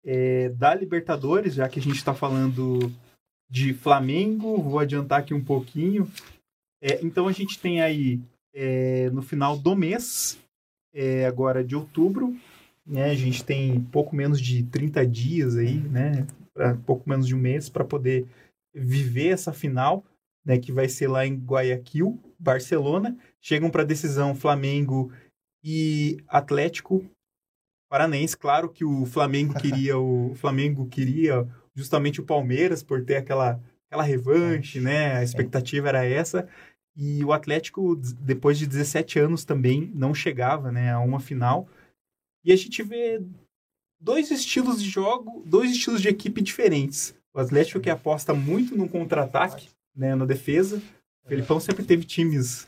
é, 0.04 0.48
da 0.50 0.74
Libertadores, 0.74 1.54
já 1.54 1.68
que 1.68 1.78
a 1.78 1.82
gente 1.82 1.96
está 1.96 2.14
falando 2.14 2.92
de 3.50 3.74
Flamengo, 3.74 4.60
vou 4.60 4.78
adiantar 4.78 5.20
aqui 5.20 5.34
um 5.34 5.44
pouquinho. 5.44 6.10
É, 6.82 7.04
então 7.04 7.28
a 7.28 7.32
gente 7.32 7.58
tem 7.58 7.80
aí 7.80 8.20
é, 8.54 9.10
no 9.10 9.22
final 9.22 9.56
do 9.56 9.76
mês, 9.76 10.38
é, 10.94 11.26
agora 11.26 11.62
de 11.62 11.76
outubro, 11.76 12.36
né? 12.86 13.10
A 13.10 13.14
gente 13.14 13.44
tem 13.44 13.80
pouco 13.84 14.14
menos 14.16 14.40
de 14.40 14.62
30 14.64 15.06
dias 15.06 15.56
aí, 15.56 15.76
né? 15.76 16.26
Pra, 16.52 16.74
pouco 16.74 17.08
menos 17.08 17.26
de 17.26 17.34
um 17.34 17.38
mês 17.38 17.68
para 17.68 17.84
poder 17.84 18.26
viver 18.74 19.28
essa 19.28 19.52
final, 19.52 20.04
né? 20.44 20.58
Que 20.58 20.72
vai 20.72 20.88
ser 20.88 21.08
lá 21.08 21.26
em 21.26 21.36
Guayaquil, 21.36 22.18
Barcelona. 22.38 23.16
Chegam 23.40 23.70
para 23.70 23.84
decisão 23.84 24.34
Flamengo 24.34 25.12
e 25.62 26.18
Atlético 26.26 27.04
Paranaense. 27.92 28.34
Claro 28.34 28.70
que 28.70 28.86
o 28.86 29.04
Flamengo 29.04 29.52
queria 29.52 29.98
o, 29.98 30.30
o 30.30 30.34
Flamengo 30.34 30.86
queria 30.86 31.46
justamente 31.74 32.22
o 32.22 32.24
Palmeiras 32.24 32.82
por 32.82 33.04
ter 33.04 33.16
aquela 33.16 33.60
aquela 33.86 34.02
revanche, 34.02 34.80
né? 34.80 35.16
A 35.16 35.22
expectativa 35.22 35.90
era 35.90 36.02
essa. 36.02 36.48
E 36.96 37.22
o 37.22 37.34
Atlético, 37.34 37.94
depois 37.94 38.58
de 38.58 38.66
17 38.66 39.18
anos, 39.18 39.44
também 39.44 39.92
não 39.94 40.14
chegava 40.14 40.72
né, 40.72 40.90
a 40.90 41.00
uma 41.00 41.20
final. 41.20 41.68
E 42.42 42.50
a 42.50 42.56
gente 42.56 42.82
vê 42.82 43.20
dois 44.00 44.30
estilos 44.30 44.82
de 44.82 44.88
jogo, 44.88 45.42
dois 45.44 45.70
estilos 45.70 46.00
de 46.00 46.08
equipe 46.08 46.40
diferentes. 46.40 47.14
O 47.34 47.40
Atlético 47.40 47.80
que 47.80 47.90
aposta 47.90 48.32
muito 48.32 48.74
no 48.74 48.88
contra-ataque, 48.88 49.68
né, 49.94 50.14
na 50.14 50.24
defesa. 50.24 50.82
O 51.24 51.28
Felipão 51.28 51.60
sempre 51.60 51.84
teve 51.84 52.04
times 52.04 52.66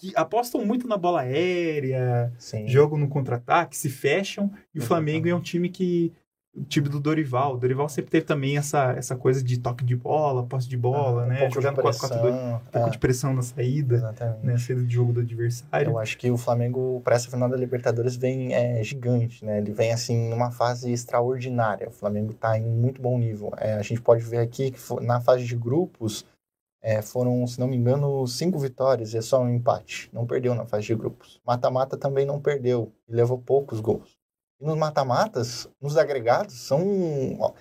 que 0.00 0.12
apostam 0.16 0.64
muito 0.64 0.88
na 0.88 0.96
bola 0.96 1.20
aérea, 1.20 2.32
Sim. 2.38 2.66
jogo 2.66 2.96
no 2.96 3.06
contra-ataque, 3.06 3.76
se 3.76 3.90
fecham. 3.90 4.50
E 4.74 4.78
o. 4.78 4.82
Flamengo 4.82 5.28
é 5.28 5.34
um 5.34 5.40
time 5.40 5.68
que. 5.68 6.10
O 6.56 6.64
time 6.64 6.88
do 6.88 6.98
Dorival. 6.98 7.54
O 7.54 7.58
Dorival 7.58 7.88
sempre 7.88 8.10
teve 8.10 8.26
também 8.26 8.56
essa, 8.56 8.92
essa 8.92 9.14
coisa 9.14 9.40
de 9.40 9.58
toque 9.60 9.84
de 9.84 9.94
bola, 9.94 10.44
posse 10.44 10.68
de 10.68 10.76
bola, 10.76 11.22
um 11.22 11.26
né? 11.26 11.38
pouco 11.40 11.54
Jogando 11.54 11.76
de 11.76 11.82
4-4-2, 11.82 11.92
pressão, 11.92 12.16
um 12.16 12.58
pouco 12.72 12.88
é, 12.88 12.90
de 12.90 12.98
pressão 12.98 13.34
na 13.34 13.42
saída, 13.42 13.94
Exatamente. 13.94 14.46
né? 14.46 14.58
Saída 14.58 14.82
de 14.82 14.92
jogo 14.92 15.12
do 15.12 15.20
adversário. 15.20 15.90
Eu 15.92 15.98
acho 15.98 16.18
que 16.18 16.28
o 16.28 16.36
Flamengo, 16.36 17.00
para 17.04 17.14
essa 17.14 17.30
final 17.30 17.48
da 17.48 17.56
Libertadores, 17.56 18.16
vem 18.16 18.52
é, 18.52 18.82
gigante, 18.82 19.44
né? 19.44 19.58
Ele 19.58 19.72
vem, 19.72 19.92
assim, 19.92 20.28
numa 20.28 20.50
fase 20.50 20.90
extraordinária. 20.90 21.88
O 21.88 21.92
Flamengo 21.92 22.32
está 22.32 22.58
em 22.58 22.64
muito 22.64 23.00
bom 23.00 23.16
nível. 23.16 23.52
É, 23.56 23.74
a 23.74 23.82
gente 23.82 24.00
pode 24.00 24.24
ver 24.24 24.38
aqui 24.38 24.72
que 24.72 24.80
na 25.02 25.20
fase 25.20 25.44
de 25.44 25.54
grupos 25.54 26.24
é, 26.82 27.02
foram, 27.02 27.46
se 27.46 27.60
não 27.60 27.66
me 27.66 27.76
engano, 27.76 28.26
cinco 28.26 28.58
vitórias 28.58 29.12
e 29.12 29.18
é 29.18 29.22
só 29.22 29.40
um 29.42 29.48
empate. 29.48 30.08
Não 30.12 30.26
perdeu 30.26 30.54
na 30.54 30.66
fase 30.66 30.86
de 30.86 30.94
grupos. 30.94 31.40
Mata-mata 31.44 31.96
também 31.96 32.24
não 32.24 32.40
perdeu 32.40 32.92
e 33.08 33.12
levou 33.14 33.38
poucos 33.38 33.80
gols. 33.80 34.18
E 34.60 34.64
nos 34.64 34.76
mata-matas, 34.76 35.68
nos 35.80 35.96
agregados, 35.96 36.54
são 36.54 36.80
ó, 37.38 37.52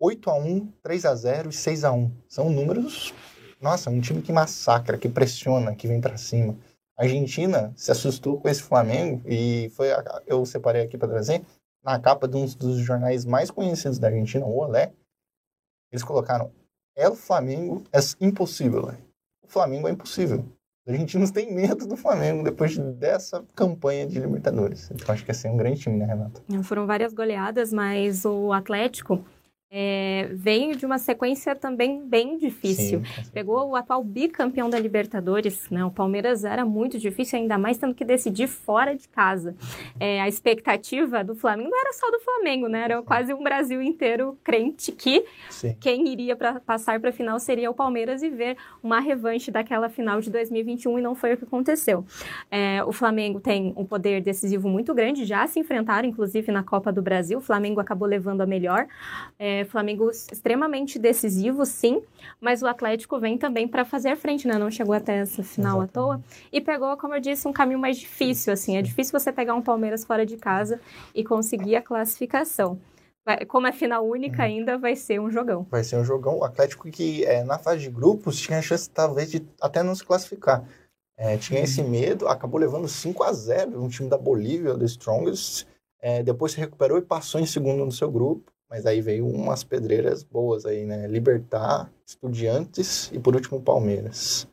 8 0.00 0.30
a 0.30 0.34
1 0.34 0.72
3 0.82 1.04
a 1.04 1.14
0 1.14 1.50
e 1.50 1.52
6 1.52 1.84
a 1.84 1.92
1 1.92 2.10
São 2.28 2.50
números... 2.50 3.12
Nossa, 3.60 3.88
um 3.88 3.98
time 3.98 4.20
que 4.20 4.30
massacra, 4.30 4.98
que 4.98 5.08
pressiona, 5.08 5.74
que 5.74 5.88
vem 5.88 5.98
para 5.98 6.18
cima. 6.18 6.54
A 6.98 7.04
Argentina 7.04 7.72
se 7.74 7.90
assustou 7.90 8.38
com 8.38 8.46
esse 8.46 8.62
Flamengo 8.62 9.22
e 9.26 9.70
foi 9.70 9.90
a- 9.90 10.22
eu 10.26 10.44
separei 10.44 10.82
aqui 10.82 10.98
para 10.98 11.08
trazer 11.08 11.42
na 11.82 11.98
capa 11.98 12.28
de 12.28 12.36
um 12.36 12.44
dos 12.44 12.76
jornais 12.78 13.24
mais 13.24 13.50
conhecidos 13.50 13.98
da 13.98 14.08
Argentina, 14.08 14.44
o 14.44 14.58
Olé. 14.58 14.92
Eles 15.90 16.02
colocaram: 16.04 16.52
"É 16.96 17.08
o 17.08 17.14
Flamengo, 17.14 17.82
é 17.92 17.98
impossível". 18.20 18.86
velho. 18.86 18.98
O 19.42 19.48
Flamengo 19.48 19.88
é 19.88 19.90
impossível. 19.90 20.44
Os 20.86 20.92
argentinos 20.92 21.30
têm 21.30 21.52
medo 21.54 21.86
do 21.86 21.96
Flamengo 21.96 22.44
depois 22.44 22.76
dessa 22.76 23.42
campanha 23.54 24.06
de 24.06 24.20
Libertadores. 24.20 24.90
Então 24.90 25.14
acho 25.14 25.24
que 25.24 25.30
esse 25.30 25.46
é 25.46 25.50
um 25.50 25.56
grande 25.56 25.80
time, 25.80 25.96
né, 25.96 26.04
Renata? 26.04 26.42
Foram 26.62 26.86
várias 26.86 27.14
goleadas, 27.14 27.72
mas 27.72 28.24
o 28.24 28.52
Atlético 28.52 29.24
é, 29.76 30.28
veio 30.30 30.76
de 30.76 30.86
uma 30.86 30.98
sequência 30.98 31.52
também 31.56 32.00
bem 32.06 32.38
difícil. 32.38 33.02
Sim. 33.04 33.30
Pegou 33.32 33.70
o 33.70 33.74
atual 33.74 34.04
bicampeão 34.04 34.70
da 34.70 34.78
Libertadores, 34.78 35.68
né? 35.68 35.84
O 35.84 35.90
Palmeiras 35.90 36.44
era 36.44 36.64
muito 36.64 36.96
difícil, 36.96 37.40
ainda 37.40 37.58
mais 37.58 37.76
tendo 37.76 37.92
que 37.92 38.04
decidir 38.04 38.46
fora 38.46 38.94
de 38.94 39.08
casa. 39.08 39.56
É, 39.98 40.20
a 40.20 40.28
expectativa 40.28 41.24
do 41.24 41.34
Flamengo 41.34 41.70
não 41.70 41.80
era 41.80 41.92
só 41.92 42.08
do 42.08 42.20
Flamengo, 42.20 42.68
né? 42.68 42.84
Era 42.84 43.02
quase 43.02 43.34
um 43.34 43.42
Brasil 43.42 43.82
inteiro 43.82 44.38
crente 44.44 44.92
que 44.92 45.24
Sim. 45.50 45.76
quem 45.80 46.06
iria 46.06 46.36
pra, 46.36 46.60
passar 46.60 47.00
para 47.00 47.10
a 47.10 47.12
final 47.12 47.40
seria 47.40 47.68
o 47.68 47.74
Palmeiras 47.74 48.22
e 48.22 48.30
ver 48.30 48.56
uma 48.80 49.00
revanche 49.00 49.50
daquela 49.50 49.88
final 49.88 50.20
de 50.20 50.30
2021 50.30 51.00
e 51.00 51.02
não 51.02 51.16
foi 51.16 51.34
o 51.34 51.36
que 51.36 51.42
aconteceu. 51.42 52.04
É, 52.48 52.84
o 52.84 52.92
Flamengo 52.92 53.40
tem 53.40 53.74
um 53.76 53.84
poder 53.84 54.20
decisivo 54.20 54.68
muito 54.68 54.94
grande, 54.94 55.24
já 55.24 55.44
se 55.48 55.58
enfrentaram 55.58 56.08
inclusive 56.08 56.52
na 56.52 56.62
Copa 56.62 56.92
do 56.92 57.02
Brasil. 57.02 57.38
O 57.38 57.42
Flamengo 57.42 57.80
acabou 57.80 58.06
levando 58.06 58.40
a 58.40 58.46
melhor. 58.46 58.86
É, 59.36 59.63
É, 59.64 59.70
Flamengo 59.70 60.10
extremamente 60.10 60.98
decisivo, 60.98 61.64
sim, 61.64 62.02
mas 62.40 62.62
o 62.62 62.66
Atlético 62.66 63.18
vem 63.18 63.36
também 63.36 63.66
para 63.66 63.84
fazer 63.84 64.16
frente, 64.16 64.46
né? 64.46 64.58
Não 64.58 64.70
chegou 64.70 64.94
até 64.94 65.16
essa 65.16 65.42
final 65.42 65.82
Exatamente. 65.82 65.90
à 65.90 65.92
toa 65.92 66.24
e 66.52 66.60
pegou, 66.60 66.96
como 66.96 67.14
eu 67.14 67.20
disse, 67.20 67.48
um 67.48 67.52
caminho 67.52 67.78
mais 67.78 67.98
difícil, 67.98 68.52
assim. 68.52 68.76
É 68.76 68.82
difícil 68.82 69.18
você 69.18 69.32
pegar 69.32 69.54
um 69.54 69.62
Palmeiras 69.62 70.04
fora 70.04 70.24
de 70.24 70.36
casa 70.36 70.80
e 71.14 71.24
conseguir 71.24 71.76
a 71.76 71.82
classificação. 71.82 72.78
Como 73.48 73.66
é 73.66 73.72
final 73.72 74.06
única 74.06 74.38
uhum. 74.38 74.44
ainda, 74.44 74.76
vai 74.76 74.94
ser 74.94 75.18
um 75.18 75.30
jogão. 75.30 75.66
Vai 75.70 75.82
ser 75.82 75.96
um 75.96 76.04
jogão. 76.04 76.38
O 76.38 76.44
Atlético 76.44 76.90
que 76.90 77.24
é, 77.24 77.42
na 77.42 77.58
fase 77.58 77.80
de 77.80 77.90
grupos 77.90 78.38
tinha 78.38 78.58
a 78.58 78.62
chance 78.62 78.88
talvez 78.88 79.30
de 79.30 79.46
até 79.60 79.82
não 79.82 79.94
se 79.94 80.04
classificar. 80.04 80.62
É, 81.16 81.36
tinha 81.38 81.60
esse 81.60 81.80
uhum. 81.80 81.88
medo, 81.88 82.28
acabou 82.28 82.60
levando 82.60 82.86
5 82.86 83.22
a 83.22 83.32
0 83.32 83.82
um 83.82 83.88
time 83.88 84.10
da 84.10 84.18
Bolívia, 84.18 84.74
do 84.74 84.84
Strongest. 84.84 85.66
É, 86.02 86.22
depois 86.22 86.52
se 86.52 86.58
recuperou 86.58 86.98
e 86.98 87.02
passou 87.02 87.40
em 87.40 87.46
segundo 87.46 87.82
no 87.82 87.92
seu 87.92 88.10
grupo. 88.10 88.52
Mas 88.74 88.86
aí 88.86 89.00
veio 89.00 89.24
umas 89.24 89.62
pedreiras 89.62 90.24
boas 90.24 90.66
aí, 90.66 90.84
né? 90.84 91.06
Libertar, 91.06 91.88
Estudiantes 92.04 93.08
e 93.12 93.20
por 93.20 93.36
último 93.36 93.60
Palmeiras. 93.60 94.48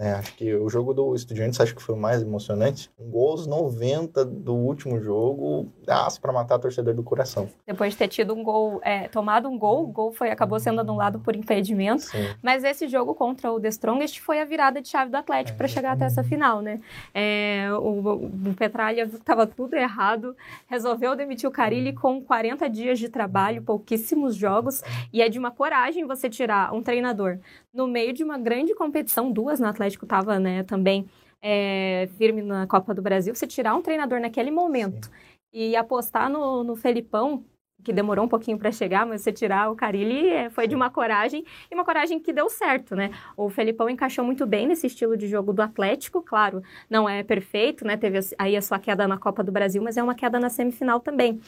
É, 0.00 0.12
acho 0.12 0.34
que 0.34 0.54
o 0.54 0.66
jogo 0.70 0.94
do 0.94 1.14
Estudiantes 1.14 1.60
acho 1.60 1.76
que 1.76 1.82
foi 1.82 1.94
o 1.94 1.98
mais 1.98 2.22
emocionante. 2.22 2.90
Um 2.98 3.10
gol 3.10 3.32
aos 3.32 3.46
90 3.46 4.24
do 4.24 4.54
último 4.54 4.98
jogo, 4.98 5.70
dá 5.84 6.08
para 6.22 6.32
matar 6.32 6.54
a 6.54 6.58
torcedor 6.58 6.94
do 6.94 7.02
coração. 7.02 7.50
Depois 7.66 7.92
de 7.92 7.98
ter 7.98 8.08
tido 8.08 8.32
um 8.32 8.42
gol, 8.42 8.80
é, 8.82 9.08
tomado 9.08 9.46
um 9.46 9.58
gol, 9.58 9.84
o 9.84 9.88
gol 9.88 10.10
foi, 10.10 10.30
acabou 10.30 10.58
sendo 10.58 10.80
anulado 10.80 11.20
por 11.20 11.36
impedimento. 11.36 12.04
Sim. 12.04 12.34
Mas 12.42 12.64
esse 12.64 12.88
jogo 12.88 13.14
contra 13.14 13.52
o 13.52 13.60
The 13.60 13.68
Strongest 13.68 14.20
foi 14.20 14.40
a 14.40 14.46
virada 14.46 14.80
de 14.80 14.88
chave 14.88 15.10
do 15.10 15.16
Atlético 15.18 15.56
é, 15.56 15.58
para 15.58 15.68
chegar 15.68 15.92
até 15.92 16.06
essa 16.06 16.24
final, 16.24 16.62
né? 16.62 16.80
É, 17.12 17.68
o, 17.70 18.24
o 18.48 18.54
Petralha 18.56 19.02
estava 19.02 19.46
tudo 19.46 19.74
errado, 19.74 20.34
resolveu 20.66 21.14
demitir 21.14 21.46
o 21.46 21.52
Carilli 21.52 21.92
com 21.92 22.22
40 22.22 22.70
dias 22.70 22.98
de 22.98 23.10
trabalho, 23.10 23.60
pouquíssimos 23.60 24.34
jogos, 24.34 24.82
e 25.12 25.20
é 25.20 25.28
de 25.28 25.38
uma 25.38 25.50
coragem 25.50 26.06
você 26.06 26.30
tirar 26.30 26.72
um 26.72 26.82
treinador 26.82 27.38
no 27.72 27.86
meio 27.86 28.12
de 28.12 28.24
uma 28.24 28.38
grande 28.38 28.74
competição, 28.74 29.30
duas 29.30 29.60
no 29.60 29.66
Atlético 29.66 30.04
estava 30.04 30.38
né, 30.38 30.62
também 30.64 31.06
é, 31.42 32.08
firme 32.18 32.42
na 32.42 32.66
Copa 32.66 32.94
do 32.94 33.02
Brasil, 33.02 33.34
você 33.34 33.46
tirar 33.46 33.74
um 33.74 33.82
treinador 33.82 34.20
naquele 34.20 34.50
momento 34.50 35.06
Sim. 35.06 35.12
e 35.52 35.76
apostar 35.76 36.28
no, 36.28 36.62
no 36.62 36.76
Felipão, 36.76 37.44
que 37.82 37.92
demorou 37.92 38.26
um 38.26 38.28
pouquinho 38.28 38.58
para 38.58 38.70
chegar, 38.70 39.06
mas 39.06 39.22
você 39.22 39.32
tirar 39.32 39.70
o 39.70 39.74
Carilli 39.74 40.28
é, 40.28 40.50
foi 40.50 40.68
de 40.68 40.74
uma 40.74 40.90
coragem 40.90 41.44
e 41.70 41.74
uma 41.74 41.84
coragem 41.84 42.20
que 42.20 42.32
deu 42.32 42.48
certo, 42.50 42.94
né? 42.94 43.10
O 43.36 43.48
Felipão 43.48 43.88
encaixou 43.88 44.22
muito 44.22 44.46
bem 44.46 44.66
nesse 44.66 44.86
estilo 44.86 45.16
de 45.16 45.26
jogo 45.26 45.52
do 45.52 45.62
Atlético, 45.62 46.20
claro, 46.20 46.62
não 46.90 47.08
é 47.08 47.22
perfeito, 47.22 47.86
né? 47.86 47.96
Teve 47.96 48.18
aí 48.38 48.54
a 48.54 48.60
sua 48.60 48.78
queda 48.78 49.08
na 49.08 49.16
Copa 49.16 49.42
do 49.42 49.50
Brasil, 49.50 49.82
mas 49.82 49.96
é 49.96 50.02
uma 50.02 50.14
queda 50.14 50.38
na 50.38 50.50
semifinal 50.50 51.00
também. 51.00 51.40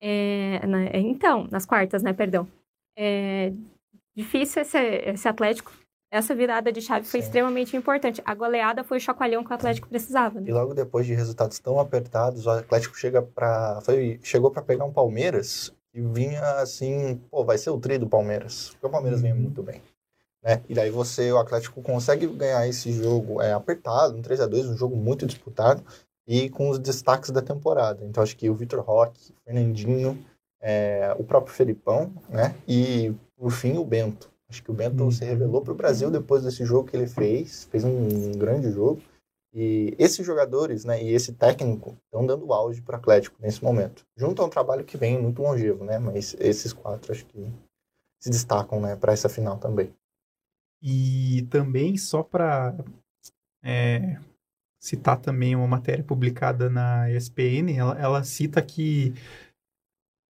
É, 0.00 0.64
na, 0.64 0.84
então, 0.96 1.48
nas 1.50 1.66
quartas, 1.66 2.02
né? 2.04 2.12
Perdão. 2.12 2.46
É, 2.96 3.52
difícil 4.16 4.62
esse, 4.62 4.78
esse 4.78 5.28
Atlético. 5.28 5.72
Essa 6.10 6.32
virada 6.32 6.70
de 6.70 6.80
chave 6.80 7.06
foi 7.06 7.20
Sim. 7.20 7.26
extremamente 7.26 7.76
importante. 7.76 8.22
A 8.24 8.34
goleada 8.34 8.84
foi 8.84 8.98
o 8.98 9.00
chacoalhão 9.00 9.42
que 9.42 9.50
o 9.50 9.54
Atlético 9.54 9.88
precisava. 9.88 10.40
Né? 10.40 10.48
E 10.48 10.52
logo 10.52 10.72
depois 10.72 11.06
de 11.06 11.14
resultados 11.14 11.58
tão 11.58 11.80
apertados, 11.80 12.46
o 12.46 12.50
Atlético 12.50 12.96
chega 12.96 13.20
para 13.20 13.80
foi 13.82 14.20
chegou 14.22 14.50
para 14.50 14.62
pegar 14.62 14.84
um 14.84 14.92
Palmeiras 14.92 15.72
e 15.92 16.00
vinha 16.00 16.40
assim, 16.60 17.20
pô, 17.30 17.44
vai 17.44 17.58
ser 17.58 17.70
o 17.70 17.80
tri 17.80 17.98
do 17.98 18.08
Palmeiras. 18.08 18.70
Porque 18.70 18.86
o 18.86 18.90
Palmeiras 18.90 19.20
uhum. 19.20 19.24
vinha 19.24 19.34
muito 19.34 19.62
bem. 19.62 19.82
Né? 20.40 20.62
E 20.68 20.74
daí 20.74 20.90
você, 20.90 21.32
o 21.32 21.38
Atlético 21.38 21.82
consegue 21.82 22.26
ganhar 22.26 22.68
esse 22.68 22.92
jogo 22.92 23.40
é, 23.40 23.52
apertado, 23.52 24.16
um 24.16 24.22
3 24.22 24.42
a 24.42 24.46
2 24.46 24.68
um 24.68 24.76
jogo 24.76 24.94
muito 24.94 25.26
disputado 25.26 25.82
e 26.28 26.48
com 26.50 26.68
os 26.68 26.78
destaques 26.78 27.30
da 27.30 27.42
temporada. 27.42 28.04
Então 28.04 28.22
acho 28.22 28.36
que 28.36 28.48
o 28.48 28.54
Vitor 28.54 28.80
Roque, 28.80 29.32
o 29.32 29.44
Fernandinho, 29.44 30.24
é, 30.64 31.14
o 31.18 31.22
próprio 31.22 31.54
Felipão, 31.54 32.10
né? 32.30 32.56
E 32.66 33.14
por 33.36 33.50
fim, 33.50 33.76
o 33.76 33.84
Bento. 33.84 34.32
Acho 34.48 34.62
que 34.62 34.70
o 34.70 34.74
Bento 34.74 35.12
se 35.12 35.22
revelou 35.22 35.60
para 35.60 35.72
o 35.72 35.76
Brasil 35.76 36.10
depois 36.10 36.42
desse 36.42 36.64
jogo 36.64 36.88
que 36.88 36.96
ele 36.96 37.06
fez, 37.06 37.64
fez 37.64 37.84
um 37.84 38.32
grande 38.32 38.70
jogo. 38.70 39.02
E 39.52 39.94
esses 39.98 40.26
jogadores, 40.26 40.84
né, 40.84 41.00
e 41.00 41.12
esse 41.12 41.32
técnico 41.32 41.96
estão 42.06 42.26
dando 42.26 42.52
auge 42.52 42.80
para 42.80 42.96
o 42.96 42.98
Atlético 42.98 43.36
nesse 43.40 43.62
momento. 43.62 44.04
Junto 44.16 44.42
a 44.42 44.46
um 44.46 44.48
trabalho 44.48 44.84
que 44.84 44.96
vem 44.96 45.20
muito 45.20 45.42
longevo, 45.42 45.84
né? 45.84 45.98
Mas 45.98 46.34
esses 46.40 46.72
quatro 46.72 47.12
acho 47.12 47.26
que 47.26 47.52
se 48.20 48.30
destacam, 48.30 48.80
né, 48.80 48.96
para 48.96 49.12
essa 49.12 49.28
final 49.28 49.58
também. 49.58 49.92
E 50.82 51.46
também 51.50 51.96
só 51.96 52.22
para 52.22 52.74
é, 53.62 54.18
citar 54.80 55.20
também 55.20 55.54
uma 55.54 55.66
matéria 55.66 56.02
publicada 56.02 56.68
na 56.68 57.10
ESPN, 57.10 57.76
ela, 57.76 57.98
ela 57.98 58.24
cita 58.24 58.60
que 58.60 59.14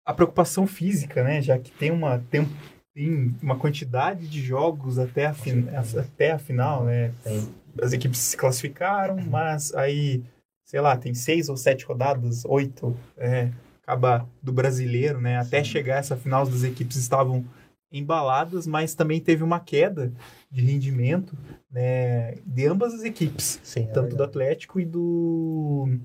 a 0.05 0.13
preocupação 0.13 0.67
física, 0.67 1.23
né, 1.23 1.41
já 1.41 1.57
que 1.57 1.71
tem 1.71 1.91
uma 1.91 2.19
tem 2.29 2.47
tem 2.95 3.35
uma 3.41 3.57
quantidade 3.57 4.25
de 4.25 4.41
jogos 4.41 4.97
até 4.97 5.25
a, 5.25 5.33
fin 5.33 5.67
até 5.99 6.31
a 6.31 6.39
final, 6.39 6.85
né? 6.85 7.11
Tem, 7.21 7.45
as 7.81 7.91
equipes 7.91 8.19
se 8.19 8.37
classificaram, 8.37 9.17
uhum. 9.17 9.29
mas 9.29 9.75
aí, 9.75 10.23
sei 10.63 10.79
lá, 10.79 10.95
tem 10.95 11.13
seis 11.13 11.49
ou 11.49 11.57
sete 11.57 11.83
rodadas, 11.83 12.45
oito, 12.45 12.97
é, 13.17 13.49
acaba 13.83 14.25
do 14.41 14.53
brasileiro, 14.53 15.19
né? 15.19 15.37
Até 15.37 15.61
Sim. 15.61 15.71
chegar 15.71 15.97
essa 15.97 16.15
final, 16.15 16.43
as 16.43 16.63
equipes 16.63 16.95
estavam 16.95 17.43
embaladas, 17.91 18.65
mas 18.65 18.95
também 18.95 19.19
teve 19.19 19.43
uma 19.43 19.59
queda 19.59 20.13
de 20.49 20.61
rendimento 20.61 21.37
né, 21.69 22.35
de 22.45 22.65
ambas 22.65 22.93
as 22.93 23.03
equipes, 23.03 23.59
Sim, 23.61 23.83
é 23.83 23.87
tanto 23.87 24.15
do 24.15 24.23
Atlético 24.23 24.79
e 24.79 24.85
do 24.85 25.99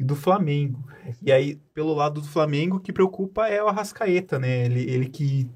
e 0.00 0.04
do 0.04 0.16
Flamengo. 0.16 0.82
E 1.20 1.30
aí, 1.30 1.56
pelo 1.74 1.92
lado 1.92 2.22
do 2.22 2.26
Flamengo, 2.26 2.78
o 2.78 2.80
que 2.80 2.90
preocupa 2.92 3.46
é 3.46 3.62
o 3.62 3.68
Arrascaeta, 3.68 4.38
né? 4.38 4.64
Ele, 4.64 4.90
ele 4.90 5.08
que 5.10 5.46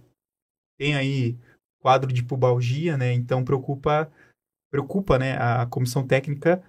tem 0.79 0.95
aí 0.95 1.39
quadro 1.81 2.13
de 2.13 2.23
pubalgia, 2.23 2.99
né? 2.99 3.13
Então 3.15 3.43
preocupa 3.43 4.13
preocupa, 4.71 5.19
né, 5.21 5.37
a 5.39 5.65
comissão 5.67 6.05
técnica 6.05 6.61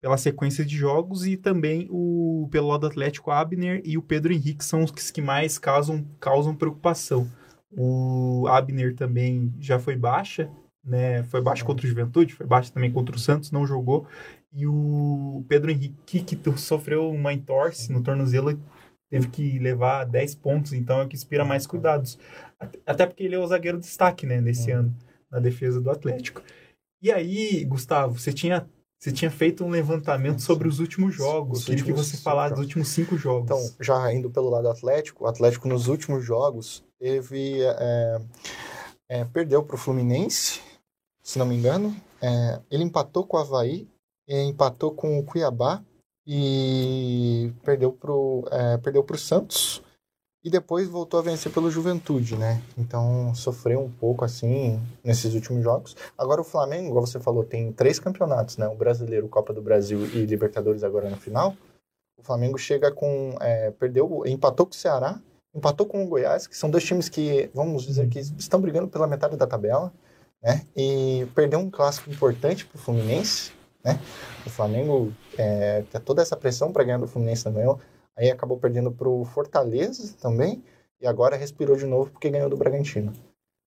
pela 0.00 0.16
sequência 0.16 0.64
de 0.64 0.76
jogos 0.76 1.26
e 1.26 1.36
também 1.36 1.88
o 1.90 2.48
pelo 2.50 2.68
lado 2.68 2.86
Atlético 2.86 3.32
Abner 3.32 3.82
e 3.84 3.98
o 3.98 4.02
Pedro 4.02 4.32
Henrique 4.32 4.64
são 4.64 4.84
os 4.84 5.10
que 5.10 5.20
mais 5.20 5.58
causam 5.58 6.04
causam 6.20 6.54
preocupação. 6.54 7.28
O 7.76 8.46
Abner 8.48 8.94
também 8.94 9.52
já 9.58 9.78
foi 9.78 9.96
baixa, 9.96 10.50
né? 10.82 11.24
Foi 11.24 11.42
baixa 11.42 11.64
contra 11.64 11.84
o 11.84 11.88
Juventude, 11.88 12.34
foi 12.34 12.46
baixa 12.46 12.72
também 12.72 12.90
contra 12.90 13.14
o 13.14 13.18
Santos, 13.18 13.50
não 13.50 13.66
jogou. 13.66 14.06
E 14.52 14.66
o 14.66 15.44
Pedro 15.48 15.70
Henrique 15.70 16.22
que 16.22 16.58
sofreu 16.58 17.08
uma 17.10 17.32
entorse 17.32 17.92
no 17.92 18.02
tornozelo 18.02 18.58
teve 19.08 19.28
que 19.28 19.58
levar 19.58 20.04
10 20.04 20.36
pontos, 20.36 20.72
então 20.72 21.00
é 21.00 21.04
o 21.04 21.08
que 21.08 21.16
inspira 21.16 21.44
mais 21.44 21.66
cuidados. 21.66 22.18
Até 22.86 23.06
porque 23.06 23.24
ele 23.24 23.34
é 23.34 23.38
o 23.38 23.46
zagueiro 23.46 23.78
de 23.78 23.84
destaque, 23.84 24.24
né, 24.26 24.40
nesse 24.40 24.70
ano, 24.70 24.94
na 25.30 25.40
defesa 25.40 25.80
do 25.80 25.90
Atlético. 25.90 26.42
E 27.02 27.10
aí, 27.10 27.64
Gustavo, 27.64 28.18
você 28.18 28.32
tinha, 28.32 28.68
você 28.98 29.10
tinha 29.10 29.30
feito 29.30 29.64
um 29.64 29.70
levantamento 29.70 30.40
sobre 30.40 30.68
os 30.68 30.78
últimos 30.78 31.14
jogos. 31.14 31.60
Os 31.60 31.64
Queria 31.64 31.84
que 31.84 31.92
você 31.92 32.16
falasse 32.16 32.54
dos 32.54 32.64
últimos 32.64 32.88
cinco 32.88 33.16
jogos. 33.16 33.44
Então, 33.44 33.74
já 33.80 34.12
indo 34.12 34.30
pelo 34.30 34.50
lado 34.50 34.68
Atlético, 34.68 35.24
o 35.24 35.26
Atlético 35.26 35.68
nos 35.68 35.88
últimos 35.88 36.24
jogos 36.24 36.84
teve. 36.98 37.62
É, 37.62 38.20
é, 39.08 39.24
perdeu 39.24 39.60
para 39.64 39.74
o 39.74 39.78
Fluminense, 39.78 40.60
se 41.20 41.36
não 41.36 41.46
me 41.46 41.56
engano. 41.56 41.96
É, 42.22 42.60
ele 42.70 42.84
empatou 42.84 43.26
com 43.26 43.36
o 43.36 43.40
Havaí, 43.40 43.88
empatou 44.30 44.92
com 44.92 45.18
o 45.18 45.24
Cuiabá 45.24 45.82
e 46.26 47.52
perdeu 47.64 47.92
para 47.92 48.12
o 48.12 48.44
é, 48.50 48.78
perdeu 48.78 49.02
pro 49.02 49.18
Santos 49.18 49.82
e 50.42 50.50
depois 50.50 50.88
voltou 50.88 51.20
a 51.20 51.22
vencer 51.22 51.52
pelo 51.52 51.70
Juventude, 51.70 52.36
né? 52.36 52.62
Então 52.78 53.34
sofreu 53.34 53.80
um 53.80 53.90
pouco 53.90 54.24
assim 54.24 54.80
nesses 55.04 55.34
últimos 55.34 55.62
jogos. 55.62 55.96
Agora 56.16 56.40
o 56.40 56.44
Flamengo, 56.44 56.88
igual 56.88 57.06
você 57.06 57.20
falou, 57.20 57.44
tem 57.44 57.72
três 57.72 57.98
campeonatos, 57.98 58.56
né? 58.56 58.66
O 58.68 58.74
Brasileiro, 58.74 59.28
Copa 59.28 59.52
do 59.52 59.60
Brasil 59.60 60.06
e 60.06 60.24
Libertadores 60.24 60.82
agora 60.82 61.10
na 61.10 61.16
final. 61.16 61.54
O 62.16 62.22
Flamengo 62.22 62.58
chega 62.58 62.90
com 62.90 63.36
é, 63.40 63.70
perdeu, 63.72 64.22
empatou 64.26 64.66
com 64.66 64.72
o 64.72 64.76
Ceará, 64.76 65.20
empatou 65.54 65.86
com 65.86 66.04
o 66.04 66.08
Goiás, 66.08 66.46
que 66.46 66.56
são 66.56 66.70
dois 66.70 66.84
times 66.84 67.08
que 67.08 67.50
vamos 67.54 67.82
dizer 67.82 68.08
que 68.08 68.20
estão 68.20 68.60
brigando 68.60 68.88
pela 68.88 69.06
metade 69.06 69.36
da 69.36 69.46
tabela, 69.46 69.92
né? 70.42 70.66
E 70.76 71.26
perdeu 71.34 71.58
um 71.58 71.70
clássico 71.70 72.10
importante 72.10 72.64
para 72.66 72.78
o 72.78 72.80
Fluminense, 72.80 73.52
né? 73.84 73.98
O 74.46 74.50
Flamengo 74.50 75.12
é, 75.38 75.82
tem 75.90 76.00
toda 76.00 76.22
essa 76.22 76.36
pressão 76.36 76.72
para 76.72 76.84
ganhar 76.84 76.98
do 76.98 77.08
Fluminense 77.08 77.44
também 77.44 77.66
Aí 78.20 78.30
acabou 78.30 78.58
perdendo 78.58 78.92
para 78.92 79.08
o 79.08 79.24
Fortaleza 79.24 80.14
também. 80.20 80.62
E 81.00 81.06
agora 81.06 81.36
respirou 81.36 81.76
de 81.76 81.86
novo 81.86 82.10
porque 82.10 82.28
ganhou 82.28 82.50
do 82.50 82.56
Bragantino. 82.56 83.12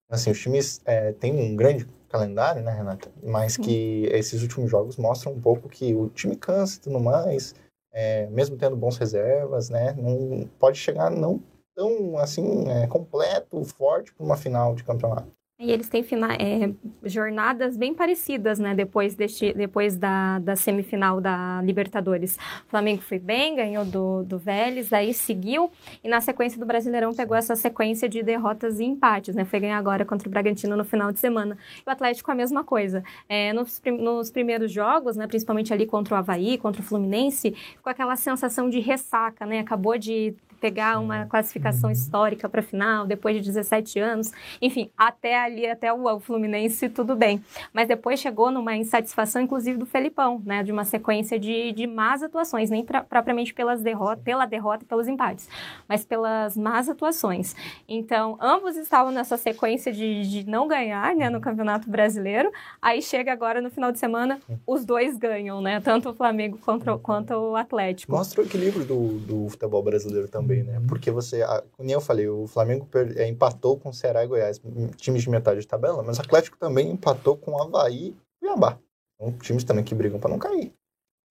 Assim, 0.08 0.30
os 0.30 0.40
times 0.40 0.80
é, 0.86 1.12
têm 1.14 1.34
um 1.34 1.56
grande 1.56 1.88
calendário, 2.08 2.62
né, 2.62 2.72
Renata? 2.72 3.12
Mas 3.24 3.58
que 3.58 4.06
esses 4.12 4.44
últimos 4.44 4.70
jogos 4.70 4.98
mostram 4.98 5.34
um 5.34 5.42
pouco 5.42 5.68
que 5.68 5.96
o 5.96 6.10
time 6.10 6.36
cansa 6.36 6.78
e 6.78 6.82
tudo 6.82 7.00
mais. 7.00 7.56
É, 7.92 8.28
mesmo 8.28 8.56
tendo 8.56 8.76
bons 8.76 8.98
reservas, 8.98 9.70
né? 9.70 9.94
Não 9.94 10.48
pode 10.60 10.78
chegar 10.78 11.10
não 11.10 11.42
tão 11.76 12.20
assim 12.20 12.70
é, 12.70 12.86
completo, 12.86 13.64
forte 13.66 14.14
para 14.14 14.24
uma 14.24 14.38
final 14.38 14.76
de 14.76 14.84
campeonato. 14.84 15.32
E 15.64 15.72
eles 15.72 15.88
têm 15.88 16.04
é, 16.40 17.08
jornadas 17.08 17.78
bem 17.78 17.94
parecidas, 17.94 18.60
né? 18.60 18.76
Depois, 18.76 19.16
deste, 19.16 19.54
depois 19.54 19.96
da, 19.96 20.40
da 20.40 20.58
semifinal 20.58 21.22
da 21.22 21.62
Libertadores. 21.62 22.36
O 22.68 22.70
Flamengo 22.70 23.02
foi 23.02 23.18
bem, 23.18 23.56
ganhou 23.56 23.86
do, 23.86 24.24
do 24.24 24.38
Vélez, 24.38 24.92
aí 24.92 25.14
seguiu. 25.14 25.72
E 26.04 26.10
na 26.10 26.20
sequência 26.20 26.60
do 26.60 26.66
Brasileirão 26.66 27.14
pegou 27.14 27.38
essa 27.38 27.56
sequência 27.56 28.10
de 28.10 28.22
derrotas 28.22 28.82
e 28.82 28.84
empates, 28.84 29.36
né? 29.36 29.46
Foi 29.46 29.62
ganhar 29.62 29.78
agora 29.78 30.04
contra 30.04 30.28
o 30.28 30.32
Bragantino 30.32 30.76
no 30.76 30.84
final 30.84 31.14
de 31.14 31.20
semana. 31.20 31.58
E 31.78 31.90
o 31.90 31.92
Atlético 31.94 32.30
a 32.30 32.36
mesma 32.36 32.66
coisa. 32.66 33.02
É, 33.30 33.54
nos, 33.54 33.82
nos 33.98 34.30
primeiros 34.30 34.70
jogos, 34.70 35.16
né? 35.16 35.28
Principalmente 35.28 35.72
ali 35.72 35.86
contra 35.86 36.16
o 36.16 36.18
Havaí, 36.18 36.58
contra 36.58 36.82
o 36.82 36.86
Fluminense, 36.86 37.52
ficou 37.52 37.90
aquela 37.90 38.18
sensação 38.18 38.70
de 38.70 38.82
ressaca, 38.82 39.46
né? 39.46 39.60
Acabou 39.60 39.98
de 39.98 40.36
pegar 40.64 40.98
uma 40.98 41.26
classificação 41.26 41.90
uhum. 41.90 41.94
histórica 41.94 42.48
para 42.48 42.62
a 42.62 42.64
final, 42.64 43.06
depois 43.06 43.36
de 43.36 43.42
17 43.42 44.00
anos. 44.00 44.32
Enfim, 44.62 44.90
até 44.98 45.38
ali, 45.38 45.68
até 45.68 45.92
o 45.92 46.22
Fluminense, 46.22 46.88
tudo 46.88 47.18
bem. 47.18 47.44
Mas 47.74 47.90
depois 47.90 48.18
chegou 48.18 48.50
numa 48.50 48.74
insatisfação, 48.74 49.42
inclusive, 49.42 49.78
do 49.78 49.86
Felipão, 49.86 50.42
né? 50.46 50.64
De 50.64 50.72
uma 50.72 50.86
sequência 50.86 51.38
de, 51.38 51.74
de 51.74 51.86
más 51.86 52.24
atuações, 52.24 52.70
nem 52.70 52.82
pra, 52.82 53.04
propriamente 53.04 53.54
pelas 53.54 53.82
derrota, 53.82 54.22
pela 54.24 54.46
derrota 54.46 54.86
e 54.86 54.88
pelos 54.88 55.06
empates, 55.06 55.50
mas 55.86 56.06
pelas 56.06 56.56
más 56.56 56.88
atuações. 56.88 57.54
Então, 57.86 58.38
ambos 58.40 58.78
estavam 58.78 59.12
nessa 59.12 59.36
sequência 59.36 59.92
de, 59.92 60.24
de 60.30 60.50
não 60.50 60.66
ganhar, 60.66 61.14
né? 61.14 61.30
No 61.30 61.42
Campeonato 61.42 61.90
Brasileiro. 61.90 62.50
Aí 62.82 63.02
chega 63.02 63.34
agora 63.34 63.60
no 63.60 63.70
final 63.70 63.92
de 63.92 64.00
semana, 64.00 64.40
os 64.66 64.86
dois 64.86 65.18
ganham, 65.18 65.60
né? 65.60 65.82
Tanto 65.82 66.12
o 66.12 66.14
Flamengo 66.14 66.58
quanto, 66.64 66.98
quanto 67.00 67.34
o 67.34 67.58
Atlético. 67.58 68.14
Mostra 68.14 68.42
o 68.42 68.46
equilíbrio 68.46 68.86
do, 68.86 69.20
do 69.20 69.50
futebol 69.50 69.84
brasileiro 69.84 70.30
também 70.30 70.53
também, 70.54 70.64
né? 70.64 70.82
Porque 70.88 71.10
você, 71.10 71.42
a, 71.42 71.64
como 71.72 71.90
eu 71.90 72.00
falei, 72.00 72.28
o 72.28 72.46
Flamengo 72.48 72.88
é, 73.16 73.28
empatou 73.28 73.78
com 73.78 73.90
o 73.90 73.94
Ceará 73.94 74.24
e 74.24 74.28
Goiás, 74.28 74.62
times 74.98 75.24
de 75.24 75.30
metade 75.30 75.62
de 75.62 75.68
tabela, 75.68 76.04
mas 76.04 76.18
o 76.18 76.22
Atlético 76.22 76.58
também 76.58 76.92
empatou 76.92 77.36
com 77.36 77.52
o 77.52 77.62
Havaí 77.62 78.16
e 78.42 78.46
o 78.46 78.50
Iabá. 78.50 78.78
São 79.20 79.32
times 79.34 79.64
também 79.64 79.84
que 79.84 79.96
brigam 79.96 80.20
para 80.20 80.30
não 80.30 80.38
cair. 80.38 80.74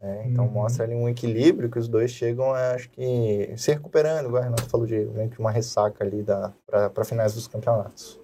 Né? 0.01 0.27
Então 0.27 0.47
uhum. 0.47 0.51
mostra 0.51 0.85
ali 0.85 0.95
um 0.95 1.09
equilíbrio 1.09 1.71
que 1.71 1.79
os 1.79 1.89
dois 1.89 2.11
chegam, 2.11 2.53
acho 2.53 2.91
que, 2.91 3.55
se 3.57 3.73
recuperando, 3.73 4.27
igual 4.27 4.43
a 4.43 4.45
Renato 4.47 4.69
falou 4.69 4.87
de 4.87 5.09
uma 5.39 5.51
ressaca 5.51 6.05
ali 6.05 6.25
para 6.67 7.05
finais 7.05 7.35
dos 7.35 7.47
campeonatos. 7.47 8.22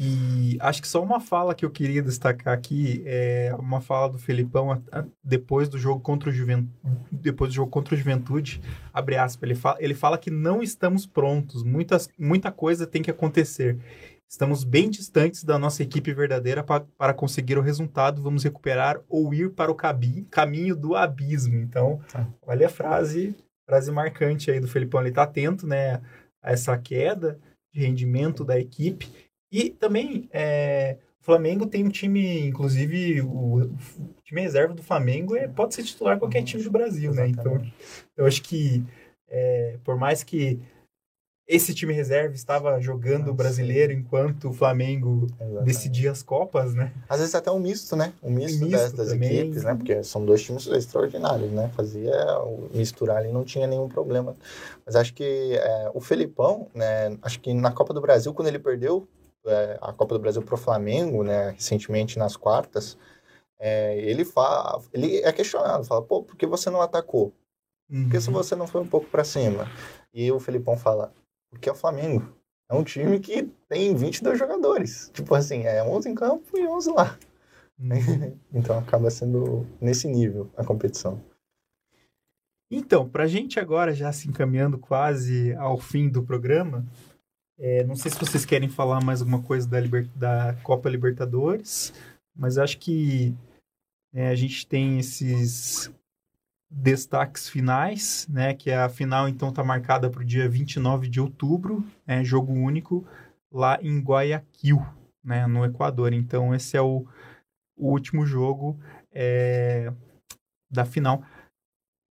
E 0.00 0.56
acho 0.60 0.80
que 0.80 0.86
só 0.86 1.02
uma 1.02 1.18
fala 1.18 1.56
que 1.56 1.64
eu 1.64 1.70
queria 1.72 2.00
destacar 2.00 2.54
aqui 2.54 3.02
é 3.04 3.52
uma 3.58 3.80
fala 3.80 4.08
do 4.08 4.16
Felipão 4.16 4.80
depois 5.24 5.68
do 5.68 5.76
jogo 5.76 6.00
contra 6.00 6.30
o 6.30 6.32
Juventude, 6.32 6.70
depois 7.10 7.50
do 7.50 7.54
jogo 7.56 7.68
contra 7.68 7.96
o 7.96 7.98
Juventude, 7.98 8.62
abre 8.92 9.16
aspas, 9.16 9.42
ele 9.42 9.58
fala, 9.58 9.76
ele 9.80 9.94
fala 9.94 10.16
que 10.16 10.30
não 10.30 10.62
estamos 10.62 11.04
prontos, 11.04 11.64
muitas, 11.64 12.08
muita 12.16 12.52
coisa 12.52 12.86
tem 12.86 13.02
que 13.02 13.10
acontecer. 13.10 13.76
Estamos 14.28 14.62
bem 14.62 14.88
distantes 14.88 15.42
da 15.42 15.58
nossa 15.58 15.82
equipe 15.82 16.12
verdadeira 16.12 16.62
pa, 16.62 16.78
para 16.96 17.12
conseguir 17.12 17.58
o 17.58 17.62
resultado, 17.62 18.22
vamos 18.22 18.44
recuperar 18.44 19.00
ou 19.08 19.34
ir 19.34 19.50
para 19.50 19.72
o 19.72 19.76
caminho 20.30 20.76
do 20.76 20.94
abismo. 20.94 21.56
Então, 21.56 22.00
tá. 22.12 22.24
olha 22.46 22.68
a 22.68 22.70
frase, 22.70 23.34
frase 23.66 23.90
marcante 23.90 24.48
aí 24.48 24.60
do 24.60 24.68
Felipão, 24.68 25.00
ele 25.00 25.08
está 25.08 25.24
atento, 25.24 25.66
né, 25.66 26.00
a 26.40 26.52
essa 26.52 26.78
queda 26.78 27.40
de 27.72 27.80
rendimento 27.80 28.44
da 28.44 28.60
equipe 28.60 29.27
e 29.50 29.70
também 29.70 30.28
é, 30.32 30.96
o 31.20 31.24
Flamengo 31.24 31.66
tem 31.66 31.84
um 31.84 31.90
time, 31.90 32.46
inclusive 32.46 33.22
o, 33.22 33.62
o 33.62 34.22
time 34.24 34.40
reserva 34.40 34.74
do 34.74 34.82
Flamengo 34.82 35.36
é, 35.36 35.48
pode 35.48 35.74
ser 35.74 35.82
titular 35.82 36.18
qualquer 36.18 36.42
time 36.42 36.62
do 36.62 36.70
Brasil, 36.70 37.12
né? 37.12 37.28
Então 37.28 37.60
eu 38.16 38.26
acho 38.26 38.42
que 38.42 38.84
é, 39.28 39.76
por 39.84 39.96
mais 39.96 40.22
que 40.22 40.60
esse 41.48 41.74
time 41.74 41.94
reserva 41.94 42.34
estava 42.34 42.78
jogando 42.78 43.30
o 43.30 43.34
brasileiro 43.34 43.90
enquanto 43.90 44.50
o 44.50 44.52
Flamengo 44.52 45.26
Exatamente. 45.40 45.64
decidia 45.64 46.10
as 46.10 46.22
Copas, 46.22 46.74
né? 46.74 46.92
Às 47.08 47.20
vezes 47.20 47.34
até 47.34 47.50
um 47.50 47.58
misto, 47.58 47.96
né? 47.96 48.12
Um 48.22 48.30
misto, 48.30 48.66
misto 48.66 48.94
das, 48.94 49.12
equipes, 49.12 49.64
né? 49.64 49.74
Porque 49.74 50.04
são 50.04 50.26
dois 50.26 50.42
times 50.42 50.66
extraordinários, 50.66 51.50
né? 51.50 51.70
Fazia 51.74 52.12
misturar 52.74 53.16
ali, 53.16 53.32
não 53.32 53.44
tinha 53.44 53.66
nenhum 53.66 53.88
problema. 53.88 54.36
Mas 54.84 54.94
acho 54.94 55.14
que 55.14 55.54
é, 55.54 55.90
o 55.94 56.00
Felipão, 56.00 56.68
né? 56.74 57.16
Acho 57.22 57.40
que 57.40 57.54
na 57.54 57.72
Copa 57.72 57.94
do 57.94 58.00
Brasil, 58.02 58.34
quando 58.34 58.48
ele 58.48 58.58
perdeu 58.58 59.08
é, 59.48 59.78
a 59.80 59.92
Copa 59.92 60.14
do 60.14 60.20
Brasil 60.20 60.42
para 60.42 60.54
o 60.54 60.58
Flamengo, 60.58 61.22
né, 61.22 61.50
recentemente 61.50 62.18
nas 62.18 62.36
quartas, 62.36 62.96
é, 63.58 63.98
ele 63.98 64.24
fala, 64.24 64.82
ele 64.92 65.18
é 65.18 65.32
questionado, 65.32 65.84
fala, 65.84 66.02
pô, 66.02 66.22
por 66.22 66.36
que 66.36 66.46
você 66.46 66.70
não 66.70 66.80
atacou? 66.80 67.32
Uhum. 67.90 68.04
Por 68.04 68.10
que 68.12 68.20
se 68.20 68.30
você 68.30 68.54
não 68.54 68.66
foi 68.66 68.80
um 68.80 68.86
pouco 68.86 69.06
para 69.08 69.24
cima? 69.24 69.66
E 70.12 70.30
o 70.30 70.38
Felipão 70.38 70.76
fala, 70.76 71.12
porque 71.50 71.68
é 71.68 71.72
o 71.72 71.76
Flamengo. 71.76 72.32
É 72.70 72.74
um 72.74 72.84
time 72.84 73.18
que 73.18 73.44
tem 73.68 73.94
22 73.94 74.38
jogadores. 74.38 75.10
Tipo 75.12 75.34
assim, 75.34 75.62
é 75.64 75.82
11 75.82 76.08
em 76.08 76.14
campo 76.14 76.56
e 76.56 76.66
11 76.66 76.90
lá. 76.90 77.18
Uhum. 77.78 78.38
então 78.52 78.78
acaba 78.78 79.10
sendo 79.10 79.66
nesse 79.80 80.06
nível 80.06 80.50
a 80.56 80.64
competição. 80.64 81.20
Então, 82.70 83.08
para 83.08 83.24
a 83.24 83.26
gente 83.26 83.58
agora 83.58 83.94
já 83.94 84.12
se 84.12 84.28
encaminhando 84.28 84.78
quase 84.78 85.54
ao 85.54 85.78
fim 85.78 86.08
do 86.08 86.22
programa, 86.22 86.84
é, 87.58 87.82
não 87.84 87.96
sei 87.96 88.10
se 88.10 88.18
vocês 88.18 88.44
querem 88.44 88.68
falar 88.68 89.02
mais 89.02 89.20
alguma 89.20 89.42
coisa 89.42 89.68
da, 89.68 89.80
Liber... 89.80 90.08
da 90.14 90.54
Copa 90.62 90.88
Libertadores, 90.88 91.92
mas 92.34 92.56
acho 92.56 92.78
que 92.78 93.34
é, 94.14 94.28
a 94.28 94.34
gente 94.34 94.66
tem 94.66 94.98
esses 94.98 95.92
destaques 96.70 97.48
finais, 97.48 98.26
né? 98.28 98.54
Que 98.54 98.70
a 98.70 98.88
final 98.88 99.28
então 99.28 99.48
está 99.48 99.64
marcada 99.64 100.08
para 100.08 100.20
o 100.20 100.24
dia 100.24 100.48
29 100.48 101.08
de 101.08 101.20
outubro, 101.20 101.84
né, 102.06 102.22
jogo 102.22 102.52
único 102.52 103.06
lá 103.50 103.78
em 103.82 104.00
Guayaquil, 104.00 104.80
né, 105.24 105.46
no 105.46 105.64
Equador. 105.64 106.12
Então 106.12 106.54
esse 106.54 106.76
é 106.76 106.82
o, 106.82 107.06
o 107.76 107.90
último 107.90 108.24
jogo 108.26 108.78
é, 109.10 109.92
da 110.70 110.84
final, 110.84 111.24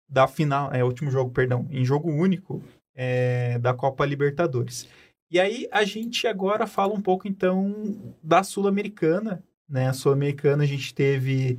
da 0.08 0.26
final, 0.26 0.72
é 0.72 0.82
o 0.82 0.86
último 0.86 1.10
jogo, 1.10 1.30
perdão, 1.30 1.66
em 1.70 1.84
jogo 1.84 2.10
único 2.10 2.62
é, 2.94 3.58
da 3.60 3.72
Copa 3.72 4.04
Libertadores. 4.04 4.88
E 5.30 5.38
aí 5.38 5.68
a 5.70 5.84
gente 5.84 6.26
agora 6.26 6.66
fala 6.66 6.94
um 6.94 7.02
pouco 7.02 7.28
então 7.28 8.14
da 8.22 8.42
Sul-Americana, 8.42 9.42
né? 9.68 9.88
A 9.88 9.92
Sul-Americana 9.92 10.64
a 10.64 10.66
gente 10.66 10.94
teve 10.94 11.58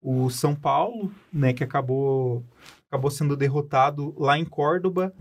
o 0.00 0.30
São 0.30 0.54
Paulo, 0.54 1.12
né, 1.32 1.52
que 1.52 1.64
acabou 1.64 2.44
acabou 2.88 3.10
sendo 3.10 3.36
derrotado 3.36 4.14
lá 4.16 4.38
em 4.38 4.44
Córdoba 4.44 5.12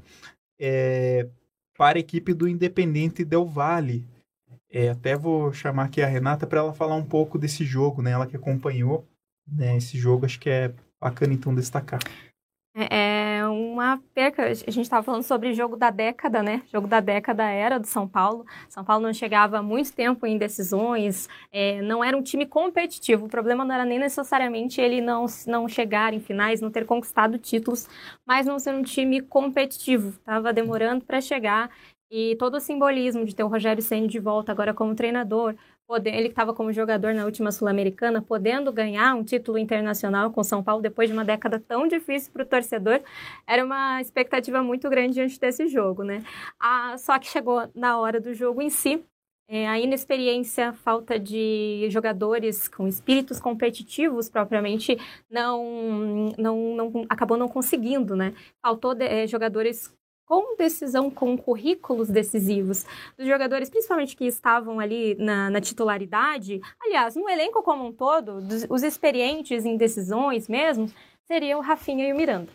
é, 0.60 1.28
para 1.78 1.98
a 1.98 2.00
equipe 2.00 2.34
do 2.34 2.48
Independente 2.48 3.26
Del 3.26 3.46
Valle. 3.46 4.06
É, 4.70 4.90
até 4.90 5.18
vou 5.18 5.52
chamar 5.52 5.86
aqui 5.86 6.02
a 6.02 6.08
Renata 6.08 6.46
para 6.46 6.60
ela 6.60 6.74
falar 6.74 6.96
um 6.96 7.04
pouco 7.04 7.38
desse 7.38 7.66
jogo, 7.66 8.02
né? 8.02 8.12
Ela 8.12 8.28
que 8.28 8.36
acompanhou 8.36 9.06
né, 9.48 9.76
esse 9.78 9.98
jogo, 9.98 10.26
acho 10.26 10.40
que 10.40 10.50
é 10.50 10.74
bacana 11.00 11.34
então 11.34 11.54
destacar. 11.54 12.00
É, 12.76 12.96
é 12.96 13.27
uma 13.58 14.02
perca. 14.14 14.44
A 14.44 14.54
gente 14.54 14.82
estava 14.82 15.04
falando 15.04 15.24
sobre 15.24 15.54
jogo 15.54 15.76
da 15.76 15.90
década, 15.90 16.44
né? 16.44 16.62
Jogo 16.72 16.88
da 16.88 17.00
década 17.00 17.44
era 17.50 17.80
do 17.80 17.88
São 17.88 18.08
Paulo. 18.08 18.46
São 18.70 18.84
Paulo 18.84 19.04
não 19.04 19.14
chegava 19.14 19.62
muito 19.62 19.94
tempo 19.94 20.26
em 20.26 20.38
decisões, 20.38 21.28
é, 21.52 21.82
não 21.82 22.04
era 22.04 22.16
um 22.16 22.22
time 22.22 22.46
competitivo. 22.46 23.26
O 23.26 23.30
problema 23.30 23.66
não 23.66 23.74
era 23.74 23.86
nem 23.86 24.00
necessariamente 24.00 24.80
ele 24.80 25.02
não, 25.02 25.26
não 25.46 25.68
chegar 25.68 26.14
em 26.14 26.20
finais, 26.20 26.62
não 26.62 26.72
ter 26.72 26.86
conquistado 26.86 27.38
títulos, 27.38 27.88
mas 28.26 28.46
não 28.46 28.60
ser 28.60 28.74
um 28.74 28.84
time 28.84 29.22
competitivo. 29.22 30.10
Estava 30.10 30.54
demorando 30.54 31.04
para 31.04 31.20
chegar. 31.20 31.70
E 32.10 32.38
todo 32.38 32.56
o 32.56 32.60
simbolismo 32.62 33.26
de 33.26 33.36
ter 33.36 33.44
o 33.44 33.48
Rogério 33.48 33.84
Senna 33.84 34.08
de 34.08 34.18
volta 34.18 34.52
agora 34.52 34.74
como 34.74 34.96
treinador, 34.96 35.56
ele 35.96 36.28
estava 36.28 36.54
como 36.54 36.74
jogador 36.74 37.14
na 37.14 37.26
última 37.26 37.52
Sul-Americana, 37.52 38.22
podendo 38.22 38.74
ganhar 38.74 39.16
um 39.16 39.24
título 39.24 39.58
internacional 39.58 40.32
com 40.32 40.44
São 40.44 40.62
Paulo 40.62 40.82
depois 40.82 41.08
de 41.10 41.14
uma 41.14 41.24
década 41.24 41.60
tão 41.60 41.88
difícil 41.88 42.32
para 42.34 42.44
o 42.44 42.46
torcedor, 42.46 43.02
era 43.48 43.64
uma 43.64 44.02
expectativa 44.02 44.62
muito 44.62 44.90
grande 44.90 45.14
diante 45.14 45.40
desse 45.40 45.68
jogo, 45.68 46.04
né? 46.04 46.22
Ah, 46.60 46.98
só 46.98 47.18
que 47.18 47.28
chegou 47.28 47.70
na 47.74 47.98
hora 48.00 48.20
do 48.20 48.34
jogo 48.34 48.62
em 48.62 48.70
si, 48.70 49.02
é, 49.50 49.66
a 49.66 49.80
inexperiência, 49.80 50.74
falta 50.74 51.18
de 51.18 51.88
jogadores 51.90 52.68
com 52.68 52.86
espíritos 52.86 53.40
competitivos 53.40 54.30
propriamente 54.30 54.98
não, 55.30 56.34
não, 56.38 56.76
não 56.76 57.06
acabou 57.08 57.38
não 57.38 57.48
conseguindo, 57.48 58.14
né? 58.14 58.34
Faltou 58.62 58.94
de, 58.94 59.06
é, 59.06 59.26
jogadores 59.26 59.96
com 60.28 60.58
decisão, 60.58 61.10
com 61.10 61.38
currículos 61.38 62.10
decisivos 62.10 62.86
dos 63.18 63.26
jogadores, 63.26 63.70
principalmente 63.70 64.16
que 64.16 64.26
estavam 64.26 64.80
ali 64.80 65.16
na, 65.16 65.50
na 65.50 65.62
titularidade. 65.62 66.60
Aliás, 66.80 67.16
no 67.16 67.30
elenco 67.30 67.64
como 67.64 67.86
um 67.86 67.94
todo, 67.94 68.42
dos, 68.42 68.68
os 68.70 68.84
experientes 68.84 69.66
em 69.66 69.78
decisões 69.78 70.50
mesmo, 70.50 70.92
seriam 71.24 71.60
o 71.60 71.64
Rafinha 71.64 72.08
e 72.08 72.14
o 72.14 72.16
Miranda. 72.16 72.52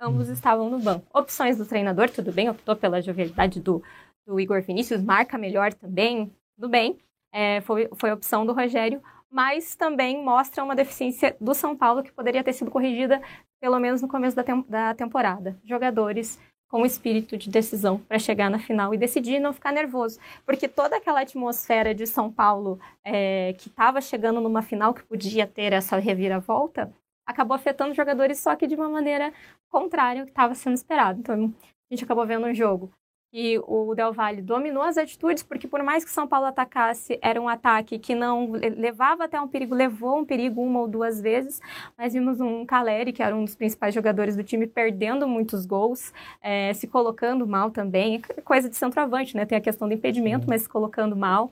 Ambos 0.00 0.26
uhum. 0.26 0.34
estavam 0.34 0.68
no 0.68 0.80
banco. 0.80 1.06
Opções 1.14 1.56
do 1.56 1.64
treinador, 1.64 2.10
tudo 2.10 2.32
bem, 2.32 2.50
optou 2.50 2.74
pela 2.74 3.00
jovialidade 3.00 3.60
do, 3.60 3.80
do 4.26 4.40
Igor 4.40 4.60
Vinícius, 4.60 5.00
marca 5.00 5.38
melhor 5.38 5.72
também, 5.72 6.28
tudo 6.56 6.68
bem. 6.68 6.98
É, 7.32 7.60
foi, 7.60 7.88
foi 7.94 8.10
a 8.10 8.14
opção 8.14 8.44
do 8.44 8.52
Rogério, 8.52 9.00
mas 9.30 9.76
também 9.76 10.22
mostra 10.22 10.64
uma 10.64 10.74
deficiência 10.74 11.36
do 11.40 11.54
São 11.54 11.76
Paulo 11.76 12.02
que 12.02 12.12
poderia 12.12 12.42
ter 12.42 12.52
sido 12.52 12.70
corrigida 12.70 13.22
pelo 13.60 13.78
menos 13.78 14.02
no 14.02 14.08
começo 14.08 14.34
da, 14.34 14.42
tem 14.42 14.60
da 14.68 14.92
temporada. 14.92 15.56
Jogadores 15.62 16.36
com 16.72 16.80
o 16.80 16.86
espírito 16.86 17.36
de 17.36 17.50
decisão 17.50 17.98
para 17.98 18.18
chegar 18.18 18.48
na 18.48 18.58
final 18.58 18.94
e 18.94 18.96
decidir 18.96 19.38
não 19.38 19.52
ficar 19.52 19.72
nervoso. 19.72 20.18
Porque 20.46 20.66
toda 20.66 20.96
aquela 20.96 21.20
atmosfera 21.20 21.94
de 21.94 22.06
São 22.06 22.32
Paulo 22.32 22.80
é, 23.04 23.52
que 23.58 23.68
estava 23.68 24.00
chegando 24.00 24.40
numa 24.40 24.62
final 24.62 24.94
que 24.94 25.02
podia 25.02 25.46
ter 25.46 25.74
essa 25.74 25.98
reviravolta, 25.98 26.90
acabou 27.26 27.54
afetando 27.54 27.90
os 27.90 27.96
jogadores 27.96 28.38
só 28.38 28.56
que 28.56 28.66
de 28.66 28.74
uma 28.74 28.88
maneira 28.88 29.34
contrária 29.68 30.22
ao 30.22 30.26
que 30.26 30.32
estava 30.32 30.54
sendo 30.54 30.72
esperado. 30.72 31.20
Então, 31.20 31.34
a 31.34 31.94
gente 31.94 32.04
acabou 32.04 32.26
vendo 32.26 32.46
um 32.46 32.54
jogo 32.54 32.90
que 33.32 33.58
o 33.66 33.94
Del 33.94 34.12
Valle 34.12 34.42
dominou 34.42 34.82
as 34.82 34.98
atitudes, 34.98 35.42
porque 35.42 35.66
por 35.66 35.82
mais 35.82 36.04
que 36.04 36.10
São 36.10 36.28
Paulo 36.28 36.44
atacasse, 36.44 37.18
era 37.22 37.40
um 37.40 37.48
ataque 37.48 37.98
que 37.98 38.14
não 38.14 38.52
levava 38.52 39.24
até 39.24 39.40
um 39.40 39.48
perigo, 39.48 39.74
levou 39.74 40.18
um 40.18 40.24
perigo 40.24 40.60
uma 40.60 40.80
ou 40.80 40.86
duas 40.86 41.18
vezes, 41.18 41.58
mas 41.96 42.12
vimos 42.12 42.40
um 42.40 42.66
Caleri, 42.66 43.10
que 43.10 43.22
era 43.22 43.34
um 43.34 43.42
dos 43.42 43.56
principais 43.56 43.94
jogadores 43.94 44.36
do 44.36 44.44
time, 44.44 44.66
perdendo 44.66 45.26
muitos 45.26 45.64
gols, 45.64 46.12
é, 46.42 46.74
se 46.74 46.86
colocando 46.86 47.46
mal 47.46 47.70
também, 47.70 48.20
é 48.36 48.42
coisa 48.42 48.68
de 48.68 48.76
centroavante, 48.76 49.34
né? 49.34 49.46
Tem 49.46 49.56
a 49.56 49.62
questão 49.62 49.88
do 49.88 49.94
impedimento, 49.94 50.46
mas 50.46 50.62
se 50.62 50.68
colocando 50.68 51.16
mal. 51.16 51.50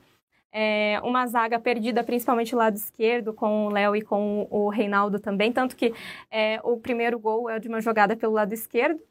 É, 0.53 0.99
uma 1.03 1.25
zaga 1.25 1.57
perdida, 1.59 2.03
principalmente 2.03 2.53
o 2.53 2.57
lado 2.57 2.75
esquerdo, 2.75 3.33
com 3.33 3.67
o 3.67 3.69
Léo 3.69 3.95
e 3.95 4.01
com 4.03 4.45
o 4.51 4.69
Reinaldo 4.69 5.19
também. 5.19 5.51
Tanto 5.51 5.75
que 5.75 5.93
é, 6.29 6.59
o 6.63 6.77
primeiro 6.77 7.17
gol 7.17 7.49
é 7.49 7.57
de 7.57 7.67
uma 7.67 7.81
jogada 7.81 8.15
pelo 8.15 8.33
lado 8.33 8.53
esquerdo, 8.53 9.01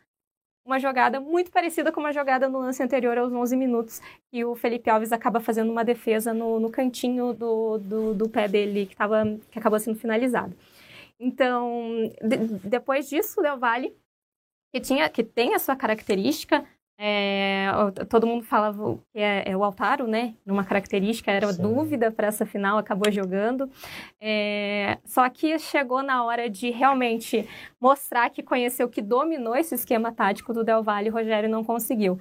uma 0.64 0.78
jogada 0.78 1.20
muito 1.20 1.50
parecida 1.50 1.90
com 1.90 2.00
uma 2.00 2.12
jogada 2.12 2.48
no 2.48 2.58
lance 2.58 2.82
anterior 2.82 3.16
aos 3.18 3.32
11 3.32 3.56
minutos, 3.56 4.00
e 4.32 4.44
o 4.44 4.54
Felipe 4.54 4.90
Alves 4.90 5.12
acaba 5.12 5.40
fazendo 5.40 5.70
uma 5.70 5.84
defesa 5.84 6.32
no, 6.32 6.60
no 6.60 6.70
cantinho 6.70 7.32
do, 7.32 7.78
do, 7.78 8.14
do, 8.14 8.28
pé 8.28 8.46
dele, 8.46 8.86
que, 8.86 8.96
tava, 8.96 9.24
que 9.50 9.58
acabou 9.58 9.78
sendo 9.78 9.98
finalizado. 9.98 10.54
Então, 11.18 12.10
de, 12.22 12.36
depois 12.68 13.08
disso, 13.08 13.40
o 13.40 13.42
Del 13.42 13.58
Valle, 13.58 13.94
que, 14.72 14.80
tinha, 14.80 15.08
que 15.08 15.24
tem 15.24 15.54
a 15.54 15.58
sua 15.58 15.76
característica, 15.76 16.64
é, 17.02 17.66
todo 18.10 18.26
mundo 18.26 18.44
falava 18.44 18.98
que 19.10 19.18
é, 19.18 19.44
é, 19.46 19.56
o 19.56 19.64
Altaro, 19.64 20.06
né? 20.06 20.34
Numa 20.44 20.62
característica, 20.62 21.32
era 21.32 21.50
Sim. 21.50 21.62
dúvida 21.62 22.12
para 22.12 22.26
essa 22.26 22.44
final, 22.44 22.76
acabou 22.76 23.10
jogando. 23.10 23.70
É, 24.20 24.98
só 25.06 25.26
que 25.30 25.58
chegou 25.58 26.02
na 26.02 26.22
hora 26.22 26.50
de 26.50 26.68
realmente 26.68 27.48
mostrar 27.80 28.28
que 28.28 28.42
conheceu, 28.42 28.86
que 28.86 29.00
dominou 29.00 29.56
esse 29.56 29.74
esquema 29.74 30.12
tático 30.12 30.52
do 30.52 30.62
Del 30.62 30.82
Valle, 30.82 31.08
o 31.08 31.12
Rogério 31.14 31.48
não 31.48 31.64
conseguiu. 31.64 32.18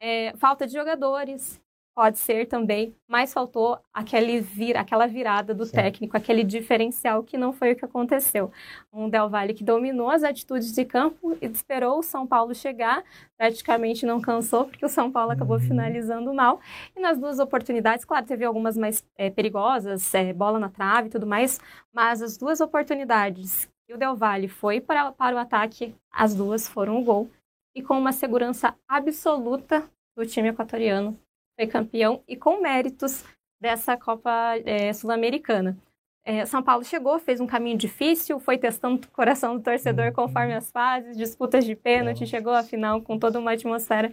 É, 0.00 0.32
falta 0.38 0.66
de 0.66 0.72
jogadores, 0.72 1.60
Pode 1.94 2.18
ser 2.18 2.46
também, 2.46 2.96
mas 3.06 3.34
faltou 3.34 3.78
aquele 3.92 4.40
vir, 4.40 4.78
aquela 4.78 5.06
virada 5.06 5.54
do 5.54 5.66
Sim. 5.66 5.72
técnico, 5.72 6.16
aquele 6.16 6.42
diferencial 6.42 7.22
que 7.22 7.36
não 7.36 7.52
foi 7.52 7.72
o 7.72 7.76
que 7.76 7.84
aconteceu. 7.84 8.50
Um 8.90 9.10
Del 9.10 9.28
Valle 9.28 9.52
que 9.52 9.62
dominou 9.62 10.08
as 10.08 10.24
atitudes 10.24 10.72
de 10.72 10.86
campo 10.86 11.36
e 11.38 11.44
esperou 11.44 11.98
o 11.98 12.02
São 12.02 12.26
Paulo 12.26 12.54
chegar, 12.54 13.04
praticamente 13.36 14.06
não 14.06 14.22
cansou, 14.22 14.64
porque 14.64 14.86
o 14.86 14.88
São 14.88 15.12
Paulo 15.12 15.32
acabou 15.32 15.58
uhum. 15.58 15.62
finalizando 15.62 16.32
mal. 16.32 16.60
E 16.96 17.00
nas 17.00 17.18
duas 17.18 17.38
oportunidades, 17.38 18.06
claro, 18.06 18.24
teve 18.24 18.42
algumas 18.42 18.74
mais 18.74 19.04
é, 19.14 19.28
perigosas, 19.28 20.14
é, 20.14 20.32
bola 20.32 20.58
na 20.58 20.70
trave 20.70 21.08
e 21.08 21.10
tudo 21.10 21.26
mais, 21.26 21.60
mas 21.92 22.22
as 22.22 22.38
duas 22.38 22.62
oportunidades 22.62 23.68
que 23.86 23.92
o 23.92 23.98
Del 23.98 24.16
Valle 24.16 24.48
foi 24.48 24.80
para, 24.80 25.12
para 25.12 25.36
o 25.36 25.38
ataque, 25.38 25.94
as 26.10 26.34
duas 26.34 26.66
foram 26.66 26.98
o 26.98 27.04
gol. 27.04 27.30
E 27.74 27.82
com 27.82 27.98
uma 27.98 28.12
segurança 28.12 28.74
absoluta 28.88 29.86
do 30.16 30.24
time 30.24 30.48
equatoriano 30.48 31.18
foi 31.62 31.66
campeão 31.66 32.22
e 32.26 32.36
com 32.36 32.60
méritos 32.60 33.24
dessa 33.60 33.96
Copa 33.96 34.30
é, 34.64 34.92
Sul-Americana. 34.92 35.76
É, 36.24 36.44
São 36.44 36.62
Paulo 36.62 36.84
chegou, 36.84 37.18
fez 37.18 37.40
um 37.40 37.46
caminho 37.46 37.76
difícil, 37.76 38.38
foi 38.38 38.58
testando 38.58 39.06
o 39.06 39.10
coração 39.10 39.56
do 39.56 39.62
torcedor 39.62 40.06
uhum. 40.06 40.12
conforme 40.12 40.54
as 40.54 40.70
fases, 40.70 41.16
disputas 41.16 41.64
de 41.64 41.74
pênalti, 41.74 42.26
chegou 42.26 42.52
à 42.52 42.62
final 42.62 43.02
com 43.02 43.18
toda 43.18 43.38
uma 43.38 43.52
atmosfera. 43.52 44.12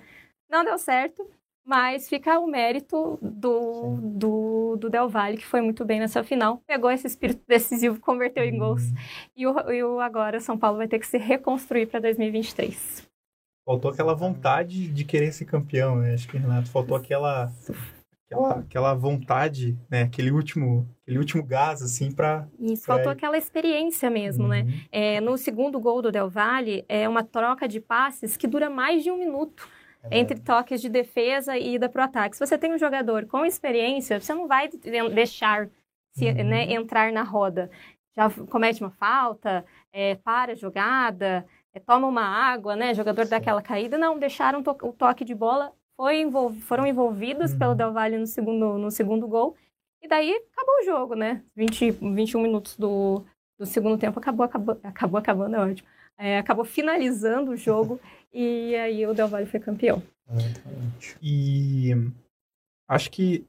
Não 0.49 0.63
deu 0.63 0.77
certo, 0.77 1.27
mas 1.63 2.09
fica 2.09 2.39
o 2.39 2.47
mérito 2.47 3.19
do, 3.21 3.97
do, 4.01 4.75
do, 4.77 4.89
Del 4.89 5.07
Valle, 5.07 5.37
que 5.37 5.45
foi 5.45 5.61
muito 5.61 5.85
bem 5.85 5.99
nessa 5.99 6.23
final. 6.23 6.61
Pegou 6.65 6.89
esse 6.89 7.05
espírito 7.05 7.43
decisivo, 7.47 7.99
converteu 7.99 8.43
em 8.43 8.57
gols. 8.57 8.83
Uhum. 8.83 8.95
E, 9.35 9.47
o, 9.47 9.71
e 9.71 9.83
o 9.83 9.99
agora 9.99 10.39
São 10.39 10.57
Paulo 10.57 10.77
vai 10.77 10.87
ter 10.87 10.99
que 10.99 11.07
se 11.07 11.17
reconstruir 11.17 11.87
para 11.87 11.99
2023. 11.99 13.08
Faltou 13.69 13.91
aquela 13.91 14.15
vontade 14.15 14.87
de 14.87 15.05
querer 15.05 15.31
ser 15.31 15.45
campeão, 15.45 15.97
né? 15.97 16.15
Acho 16.15 16.27
que, 16.27 16.39
Renato, 16.39 16.71
faltou 16.71 16.97
aquela, 16.97 17.53
aquela, 18.25 18.59
aquela 18.61 18.93
vontade, 18.95 19.77
né? 19.87 20.01
Aquele 20.01 20.31
último, 20.31 20.89
aquele 21.03 21.19
último 21.19 21.43
gás, 21.43 21.83
assim, 21.83 22.11
para... 22.11 22.47
Isso, 22.59 22.87
pra... 22.87 22.95
faltou 22.95 23.11
aquela 23.11 23.37
experiência 23.37 24.09
mesmo, 24.09 24.47
né? 24.47 24.61
uhum. 24.61 24.65
né? 24.65 24.73
É, 24.91 25.21
no 25.21 25.37
segundo 25.37 25.79
gol 25.79 26.01
do 26.01 26.11
Del 26.11 26.31
Valle, 26.31 26.83
é 26.89 27.07
uma 27.07 27.23
troca 27.23 27.67
de 27.67 27.79
passes 27.79 28.35
que 28.35 28.47
dura 28.47 28.71
mais 28.71 29.03
de 29.03 29.11
um 29.11 29.19
minuto. 29.19 29.69
É 30.01 30.17
entre 30.17 30.39
toques 30.39 30.81
de 30.81 30.89
defesa 30.89 31.55
e 31.55 31.75
ida 31.75 31.87
para 31.87 32.01
o 32.01 32.05
ataque. 32.05 32.37
Se 32.37 32.43
você 32.43 32.57
tem 32.57 32.73
um 32.73 32.79
jogador 32.79 33.27
com 33.27 33.45
experiência, 33.45 34.19
você 34.19 34.33
não 34.33 34.47
vai 34.47 34.67
deixar 35.13 35.69
se, 36.15 36.25
uhum. 36.25 36.43
né, 36.43 36.73
entrar 36.73 37.11
na 37.11 37.21
roda. 37.21 37.69
Já 38.17 38.31
comete 38.49 38.81
uma 38.81 38.89
falta, 38.89 39.63
é, 39.93 40.15
para 40.15 40.53
a 40.53 40.55
jogada, 40.55 41.45
toma 41.85 42.07
uma 42.07 42.23
água, 42.23 42.75
né? 42.75 42.93
Jogador 42.93 43.25
daquela 43.25 43.61
caída. 43.61 43.97
Não, 43.97 44.19
deixaram 44.19 44.61
to 44.61 44.75
o 44.83 44.93
toque 44.93 45.25
de 45.25 45.33
bola, 45.33 45.73
foi 45.95 46.21
envol 46.21 46.53
foram 46.53 46.85
envolvidos 46.85 47.51
uhum. 47.51 47.59
pelo 47.59 47.75
Del 47.75 47.93
Valle 47.93 48.17
no 48.17 48.27
segundo, 48.27 48.77
no 48.77 48.91
segundo 48.91 49.27
gol. 49.27 49.55
E 50.01 50.07
daí 50.07 50.31
acabou 50.53 50.75
o 50.81 50.85
jogo, 50.85 51.15
né? 51.15 51.43
20, 51.55 51.91
21 51.91 52.41
minutos 52.41 52.77
do, 52.77 53.25
do 53.57 53.65
segundo 53.65 53.97
tempo 53.97 54.19
acabou, 54.19 54.45
acabou, 54.45 54.79
acabou 54.83 55.17
acabando, 55.17 55.55
é 55.55 55.59
ótimo. 55.59 55.87
É, 56.17 56.37
acabou 56.37 56.65
finalizando 56.65 57.51
o 57.51 57.57
jogo 57.57 57.99
e 58.33 58.75
aí 58.75 59.05
o 59.07 59.13
Del 59.13 59.27
Valle 59.27 59.45
foi 59.45 59.59
campeão. 59.59 60.01
E 61.21 61.91
acho 62.87 63.09
que 63.09 63.45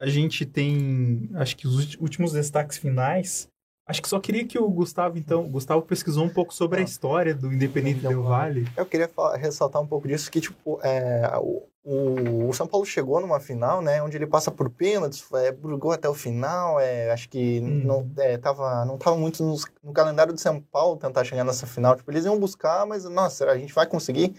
a 0.00 0.06
gente 0.06 0.46
tem, 0.46 1.28
acho 1.34 1.56
que 1.56 1.66
os 1.66 1.94
últimos 1.96 2.32
destaques 2.32 2.78
finais 2.78 3.49
Acho 3.90 4.00
que 4.00 4.08
só 4.08 4.20
queria 4.20 4.46
que 4.46 4.56
o 4.56 4.70
Gustavo, 4.70 5.18
então, 5.18 5.44
o 5.44 5.48
Gustavo 5.48 5.82
pesquisou 5.82 6.24
um 6.24 6.28
pouco 6.28 6.54
sobre 6.54 6.78
a 6.78 6.84
história 6.84 7.34
do 7.34 7.52
Independente 7.52 7.98
Del 7.98 8.22
Vale. 8.22 8.64
Eu 8.76 8.86
queria 8.86 9.10
ressaltar 9.34 9.82
um 9.82 9.86
pouco 9.86 10.06
disso, 10.06 10.30
que, 10.30 10.40
tipo, 10.40 10.78
é, 10.80 11.28
o, 11.38 11.66
o, 11.82 12.52
São 12.52 12.68
Paulo 12.68 12.86
chegou 12.86 13.20
numa 13.20 13.40
final, 13.40 13.82
né, 13.82 14.00
onde 14.00 14.16
ele 14.16 14.28
passa 14.28 14.48
por 14.48 14.70
pênaltis, 14.70 15.26
é, 15.32 15.50
brigou 15.50 15.90
até 15.90 16.08
o 16.08 16.14
final, 16.14 16.78
é, 16.78 17.10
acho 17.10 17.28
que 17.28 17.58
hum. 17.60 17.82
não, 17.84 18.10
é, 18.18 18.38
tava, 18.38 18.84
não 18.84 18.96
tava 18.96 19.16
muito 19.16 19.42
nos, 19.42 19.66
no 19.82 19.92
calendário 19.92 20.32
de 20.32 20.40
São 20.40 20.60
Paulo 20.60 20.96
tentar 20.96 21.24
chegar 21.24 21.42
nessa 21.42 21.66
final. 21.66 21.96
Tipo, 21.96 22.12
eles 22.12 22.24
iam 22.24 22.38
buscar, 22.38 22.86
mas, 22.86 23.04
nossa, 23.06 23.44
a 23.46 23.58
gente 23.58 23.74
vai 23.74 23.88
conseguir. 23.88 24.36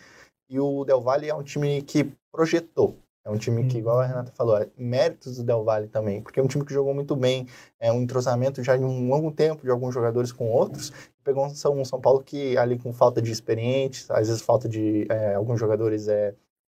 E 0.50 0.62
o 0.62 0.86
Del 0.86 1.02
Valle 1.02 1.28
é 1.28 1.36
um 1.36 1.44
time 1.44 1.82
que 1.82 2.10
projetou. 2.32 2.96
É 3.24 3.30
um 3.30 3.38
time 3.38 3.68
que, 3.68 3.78
igual 3.78 4.00
a 4.00 4.02
uhum. 4.02 4.08
Renata 4.08 4.32
falou, 4.32 4.58
é 4.58 4.68
méritos 4.76 5.38
do 5.38 5.44
Del 5.44 5.64
Valle 5.64 5.88
também, 5.88 6.22
porque 6.22 6.40
é 6.40 6.44
um 6.44 6.48
time 6.48 6.66
que 6.66 6.74
jogou 6.74 6.94
muito 6.94 7.16
bem, 7.16 7.48
é 7.80 7.92
um 7.92 8.02
entrosamento 8.02 8.64
já 8.64 8.76
de 8.76 8.84
um 8.84 9.08
longo 9.08 9.32
tempo 9.32 9.62
de 9.62 9.70
alguns 9.70 9.94
jogadores 9.94 10.32
com 10.32 10.50
outros. 10.50 10.92
Pegou 11.24 11.46
um 11.46 11.50
São, 11.54 11.86
São 11.86 12.02
Paulo 12.02 12.24
que 12.24 12.58
ali 12.58 12.80
com 12.80 12.92
falta 12.92 13.22
de 13.22 13.32
experientes, 13.32 14.10
às 14.10 14.28
vezes 14.28 14.42
falta 14.42 14.68
de 14.68 15.06
é, 15.10 15.36
alguns 15.36 15.60
jogadores 15.60 16.08
é, 16.08 16.34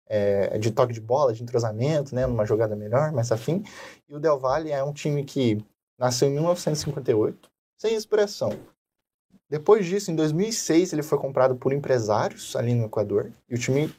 é, 0.05 0.57
de 0.57 0.69
toque 0.71 0.93
de 0.93 0.99
bola, 0.99 1.33
de 1.33 1.41
entrosamento, 1.41 2.13
né, 2.13 2.27
numa 2.27 2.45
jogada 2.45 2.75
melhor, 2.75 3.13
mas 3.13 3.31
afim. 3.31 3.63
E 4.09 4.13
o 4.13 4.19
Del 4.19 4.37
Valle 4.37 4.71
é 4.71 4.83
um 4.83 4.91
time 4.91 5.23
que 5.23 5.63
nasceu 5.97 6.27
em 6.27 6.33
1958, 6.33 7.49
sem 7.77 7.95
expressão. 7.95 8.51
Depois 9.49 9.85
disso, 9.85 10.11
em 10.11 10.15
2006, 10.15 10.91
ele 10.91 11.03
foi 11.03 11.17
comprado 11.17 11.55
por 11.55 11.71
empresários 11.71 12.55
ali 12.55 12.73
no 12.73 12.85
Equador 12.85 13.31
e 13.49 13.55
o 13.55 13.57
time 13.57 13.93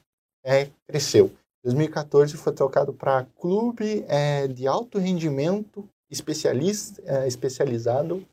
é, 0.44 0.68
cresceu. 0.86 1.30
2014 1.64 2.36
foi 2.36 2.52
trocado 2.52 2.92
para 2.92 3.26
Clube 3.40 4.04
é, 4.06 4.46
de 4.46 4.66
Alto 4.66 4.98
Rendimento 4.98 5.88
especialista, 6.10 7.02
é, 7.06 7.26
especializado 7.26 8.24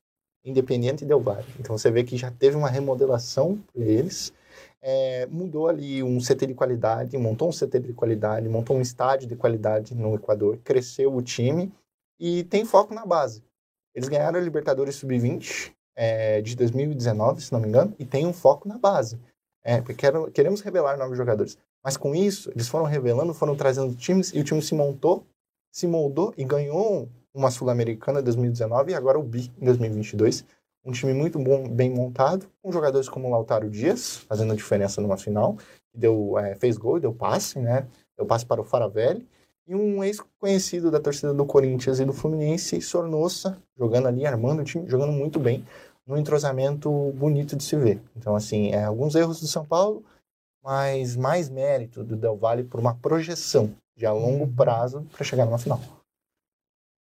Independente 0.43 1.05
Del 1.05 1.21
Valle. 1.21 1.47
Então 1.57 1.77
você 1.77 1.89
vê 1.89 2.03
que 2.03 2.17
já 2.17 2.29
teve 2.29 2.57
uma 2.57 2.69
remodelação 2.69 3.57
para 3.73 3.83
eles. 3.83 4.33
É, 4.81 5.27
mudou 5.27 5.69
ali 5.69 6.03
um 6.03 6.19
CT 6.19 6.47
de 6.47 6.53
qualidade, 6.53 7.17
montou 7.17 7.47
um 7.47 7.51
CT 7.51 7.79
de 7.79 7.93
qualidade, 7.93 8.49
montou 8.49 8.75
um 8.75 8.81
estádio 8.81 9.29
de 9.29 9.35
qualidade 9.35 9.95
no 9.95 10.15
Equador, 10.15 10.57
cresceu 10.57 11.15
o 11.15 11.21
time 11.21 11.71
e 12.19 12.43
tem 12.45 12.65
foco 12.65 12.93
na 12.93 13.05
base. 13.05 13.41
Eles 13.95 14.09
ganharam 14.09 14.39
a 14.39 14.41
Libertadores 14.41 14.95
Sub-20 14.95 15.71
é, 15.95 16.41
de 16.41 16.55
2019, 16.55 17.41
se 17.41 17.53
não 17.53 17.61
me 17.61 17.67
engano, 17.67 17.95
e 17.97 18.05
tem 18.05 18.25
um 18.25 18.33
foco 18.33 18.67
na 18.67 18.77
base. 18.77 19.17
É, 19.63 19.79
porque 19.79 19.95
queremos 20.33 20.61
revelar 20.61 20.97
novos 20.97 21.15
jogadores. 21.15 21.57
Mas 21.83 21.97
com 21.97 22.13
isso, 22.13 22.51
eles 22.51 22.67
foram 22.67 22.85
revelando, 22.85 23.33
foram 23.33 23.55
trazendo 23.55 23.95
times 23.95 24.31
e 24.33 24.39
o 24.39 24.43
time 24.43 24.61
se 24.61 24.75
montou, 24.75 25.25
se 25.71 25.87
moldou 25.87 26.33
e 26.37 26.43
ganhou 26.43 27.09
uma 27.33 27.49
Sul-Americana 27.49 28.19
em 28.19 28.23
2019 28.23 28.91
e 28.91 28.95
agora 28.95 29.17
o 29.17 29.23
BI 29.23 29.51
em 29.59 29.65
2022. 29.65 30.45
Um 30.83 30.91
time 30.91 31.13
muito 31.13 31.37
bom, 31.37 31.67
bem 31.69 31.89
montado, 31.91 32.47
com 32.61 32.71
jogadores 32.71 33.07
como 33.07 33.29
Lautaro 33.29 33.69
Dias, 33.69 34.17
fazendo 34.17 34.53
a 34.53 34.55
diferença 34.55 34.99
numa 34.99 35.15
final, 35.15 35.57
deu, 35.93 36.37
é, 36.39 36.55
fez 36.55 36.77
gol, 36.77 36.99
deu 36.99 37.13
passe, 37.13 37.59
né? 37.59 37.87
Deu 38.17 38.25
passe 38.25 38.45
para 38.45 38.61
o 38.61 38.63
Faravelli. 38.63 39.27
E 39.67 39.75
um 39.75 40.03
ex-conhecido 40.03 40.89
da 40.89 40.99
torcida 40.99 41.33
do 41.33 41.45
Corinthians 41.45 41.99
e 41.99 42.05
do 42.05 42.11
Fluminense, 42.11 42.81
Sornossa, 42.81 43.57
jogando 43.77 44.07
ali, 44.07 44.25
armando 44.25 44.61
o 44.61 44.65
time, 44.65 44.89
jogando 44.89 45.11
muito 45.11 45.39
bem, 45.39 45.63
num 46.05 46.17
entrosamento 46.17 46.89
bonito 47.13 47.55
de 47.55 47.63
se 47.63 47.75
ver. 47.75 48.01
Então, 48.17 48.35
assim, 48.35 48.71
é, 48.71 48.83
alguns 48.83 49.13
erros 49.13 49.39
do 49.39 49.47
São 49.47 49.63
Paulo, 49.63 50.03
mas 50.63 51.15
mais 51.15 51.49
mérito 51.49 52.03
do 52.03 52.15
Del 52.15 52.37
Valle 52.37 52.63
por 52.63 52.79
uma 52.79 52.95
projeção 52.95 53.73
de 53.95 54.05
a 54.05 54.13
longo 54.13 54.45
Uhum. 54.45 54.55
prazo 54.55 55.07
para 55.11 55.23
chegar 55.25 55.45
numa 55.45 55.57
final. 55.57 55.79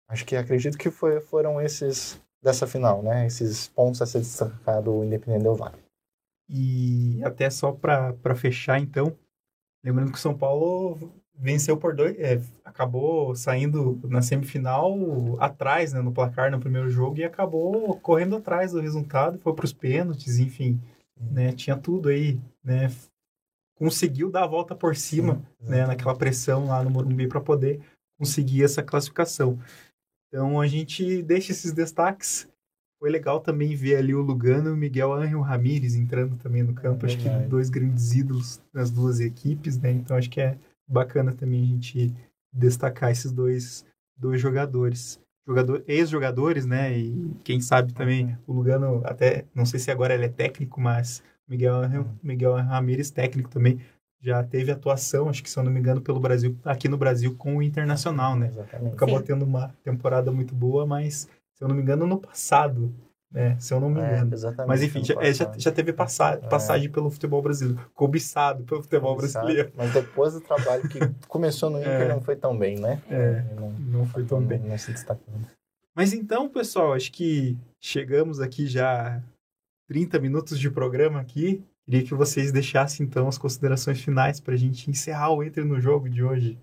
Acho 0.09 0.25
que 0.25 0.35
acredito 0.35 0.77
que 0.77 0.89
foi, 0.89 1.19
foram 1.19 1.59
esses 1.61 2.19
dessa 2.41 2.65
final, 2.65 3.01
né? 3.03 3.25
Esses 3.27 3.67
pontos 3.67 4.01
a 4.01 4.05
ser 4.05 4.19
destacado 4.19 4.91
o 4.93 5.03
Independente 5.03 5.43
Del 5.43 5.55
Valle. 5.55 5.75
E 6.49 7.21
até 7.23 7.49
só 7.49 7.71
para 7.73 8.35
fechar, 8.35 8.79
então, 8.79 9.13
lembrando 9.83 10.11
que 10.11 10.17
o 10.17 10.21
São 10.21 10.37
Paulo 10.37 11.11
venceu 11.35 11.77
por 11.77 11.93
dois, 11.95 12.17
é, 12.19 12.41
acabou 12.63 13.35
saindo 13.35 13.99
na 14.05 14.21
semifinal 14.21 14.95
atrás, 15.39 15.93
né, 15.93 16.01
no 16.01 16.11
placar 16.11 16.49
no 16.49 16.59
primeiro 16.59 16.89
jogo 16.89 17.17
e 17.17 17.23
acabou 17.23 17.99
correndo 17.99 18.37
atrás 18.37 18.71
do 18.71 18.79
resultado, 18.79 19.37
foi 19.37 19.53
para 19.53 19.65
os 19.65 19.73
pênaltis, 19.73 20.39
enfim, 20.39 20.79
né, 21.15 21.51
tinha 21.51 21.77
tudo 21.77 22.09
aí, 22.09 22.39
né, 22.63 22.89
conseguiu 23.77 24.29
dar 24.31 24.43
a 24.43 24.47
volta 24.47 24.75
por 24.75 24.95
cima, 24.95 25.41
né, 25.59 25.85
naquela 25.85 26.15
pressão 26.15 26.67
lá 26.67 26.83
no 26.83 26.89
Morumbi 26.89 27.27
para 27.27 27.41
poder 27.41 27.79
conseguir 28.17 28.63
essa 28.63 28.81
classificação. 28.81 29.59
Então 30.27 30.59
a 30.59 30.67
gente 30.67 31.21
deixa 31.21 31.51
esses 31.51 31.71
destaques. 31.71 32.47
Foi 32.99 33.11
legal 33.11 33.39
também 33.39 33.75
ver 33.75 33.97
ali 33.97 34.15
o 34.15 34.21
Lugano 34.21 34.69
e 34.69 34.73
o 34.73 34.75
Miguel 34.75 35.13
Ángel 35.13 35.41
Ramírez 35.41 35.95
entrando 35.95 36.35
também 36.37 36.63
no 36.63 36.73
campo. 36.73 37.05
Acho 37.05 37.17
que 37.17 37.29
dois 37.47 37.69
grandes 37.69 38.13
ídolos 38.13 38.59
das 38.73 38.89
duas 38.89 39.19
equipes, 39.19 39.77
né? 39.77 39.91
Então 39.91 40.17
acho 40.17 40.29
que 40.29 40.41
é 40.41 40.57
bacana 40.87 41.31
também 41.31 41.63
a 41.63 41.67
gente 41.67 42.13
destacar 42.51 43.11
esses 43.11 43.31
dois, 43.31 43.85
dois 44.17 44.41
jogadores. 44.41 45.19
Jogador, 45.47 45.83
ex-jogadores, 45.87 46.65
né? 46.65 46.97
E 46.97 47.31
quem 47.43 47.61
sabe 47.61 47.93
também 47.93 48.35
o 48.47 48.53
Lugano, 48.53 49.01
até 49.05 49.45
não 49.53 49.65
sei 49.65 49.79
se 49.79 49.91
agora 49.91 50.15
ele 50.15 50.25
é 50.25 50.29
técnico, 50.29 50.81
mas 50.81 51.23
Miguel 51.47 51.75
Ángel, 51.75 52.05
Miguel 52.21 52.53
Ramírez, 52.55 53.09
técnico 53.11 53.49
também, 53.49 53.79
já 54.21 54.43
teve 54.43 54.71
atuação, 54.71 55.29
acho 55.29 55.43
que 55.43 55.49
se 55.49 55.57
eu 55.57 55.63
não 55.63 55.71
me 55.71 55.79
engano, 55.79 56.01
pelo 56.01 56.19
Brasil, 56.19 56.57
aqui 56.65 56.89
no 56.89 56.97
Brasil 56.97 57.35
com 57.35 57.57
o 57.57 57.61
Internacional, 57.63 58.35
né? 58.35 58.47
Exatamente. 58.47 58.93
acabou 58.93 59.19
Sim. 59.19 59.25
tendo 59.25 59.45
uma 59.45 59.73
temporada 59.83 60.31
muito 60.31 60.53
boa, 60.55 60.85
mas 60.85 61.29
se 61.53 61.63
eu 61.63 61.67
não 61.67 61.75
me 61.75 61.81
engano, 61.81 62.05
no 62.07 62.19
passado, 62.19 62.93
né? 63.31 63.55
Se 63.59 63.73
eu 63.73 63.79
não 63.79 63.89
me 63.89 63.99
É, 64.01 64.13
engano. 64.13 64.33
exatamente. 64.33 64.67
mas 64.67 64.81
enfim, 64.83 65.03
já, 65.03 65.13
é, 65.21 65.31
já, 65.33 65.45
passado. 65.45 65.61
já 65.61 65.71
teve 65.71 65.93
passa, 65.93 66.29
É. 66.31 66.37
passagem 66.37 66.89
pelo 66.89 67.09
futebol 67.11 67.41
brasileiro, 67.41 67.79
cobiçado 67.93 68.63
pelo 68.63 68.81
futebol 68.81 69.15
brasileiro. 69.15 69.71
Mas 69.75 69.93
depois 69.93 70.33
do 70.33 70.41
trabalho 70.41 70.87
que 70.89 70.99
começou 71.27 71.69
no 71.69 71.79
Inter 71.79 72.01
É. 72.01 72.07
não 72.09 72.21
foi 72.21 72.35
tão 72.35 72.57
bem, 72.57 72.79
né? 72.79 73.01
É. 73.09 73.43
Não, 73.55 73.69
Não 73.71 74.05
foi 74.07 74.23
tão 74.25 74.39
não, 74.41 74.47
bem. 74.47 74.59
não 74.59 74.77
se 74.77 74.91
destacou. 74.91 75.33
Mas 75.95 76.11
então, 76.13 76.47
pessoal, 76.49 76.93
acho 76.93 77.11
que 77.11 77.55
chegamos 77.79 78.39
aqui 78.39 78.65
já 78.67 79.21
30 79.87 80.19
minutos 80.19 80.59
de 80.59 80.69
programa 80.69 81.19
aqui. 81.19 81.63
Queria 81.85 82.03
que 82.03 82.13
vocês 82.13 82.51
deixassem 82.51 83.05
então 83.05 83.27
as 83.27 83.37
considerações 83.37 84.01
finais 84.01 84.39
para 84.39 84.53
a 84.53 84.57
gente 84.57 84.89
encerrar 84.89 85.31
o 85.31 85.41
Entre 85.41 85.63
no 85.63 85.79
Jogo 85.79 86.09
de 86.09 86.21
hoje. 86.21 86.59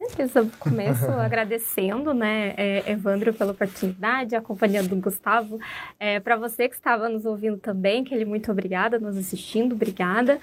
Eu 0.00 0.50
começo 0.58 1.06
agradecendo, 1.18 2.12
né, 2.12 2.54
é, 2.58 2.90
Evandro, 2.90 3.32
pela 3.32 3.52
oportunidade, 3.52 4.36
a 4.36 4.42
companhia 4.42 4.82
do 4.82 4.96
Gustavo. 4.96 5.58
É, 5.98 6.20
Para 6.20 6.36
você 6.36 6.68
que 6.68 6.74
estava 6.74 7.08
nos 7.08 7.24
ouvindo 7.24 7.56
também, 7.56 8.04
Kelly, 8.04 8.26
muito 8.26 8.52
obrigada, 8.52 8.98
nos 8.98 9.16
assistindo, 9.16 9.74
obrigada. 9.74 10.38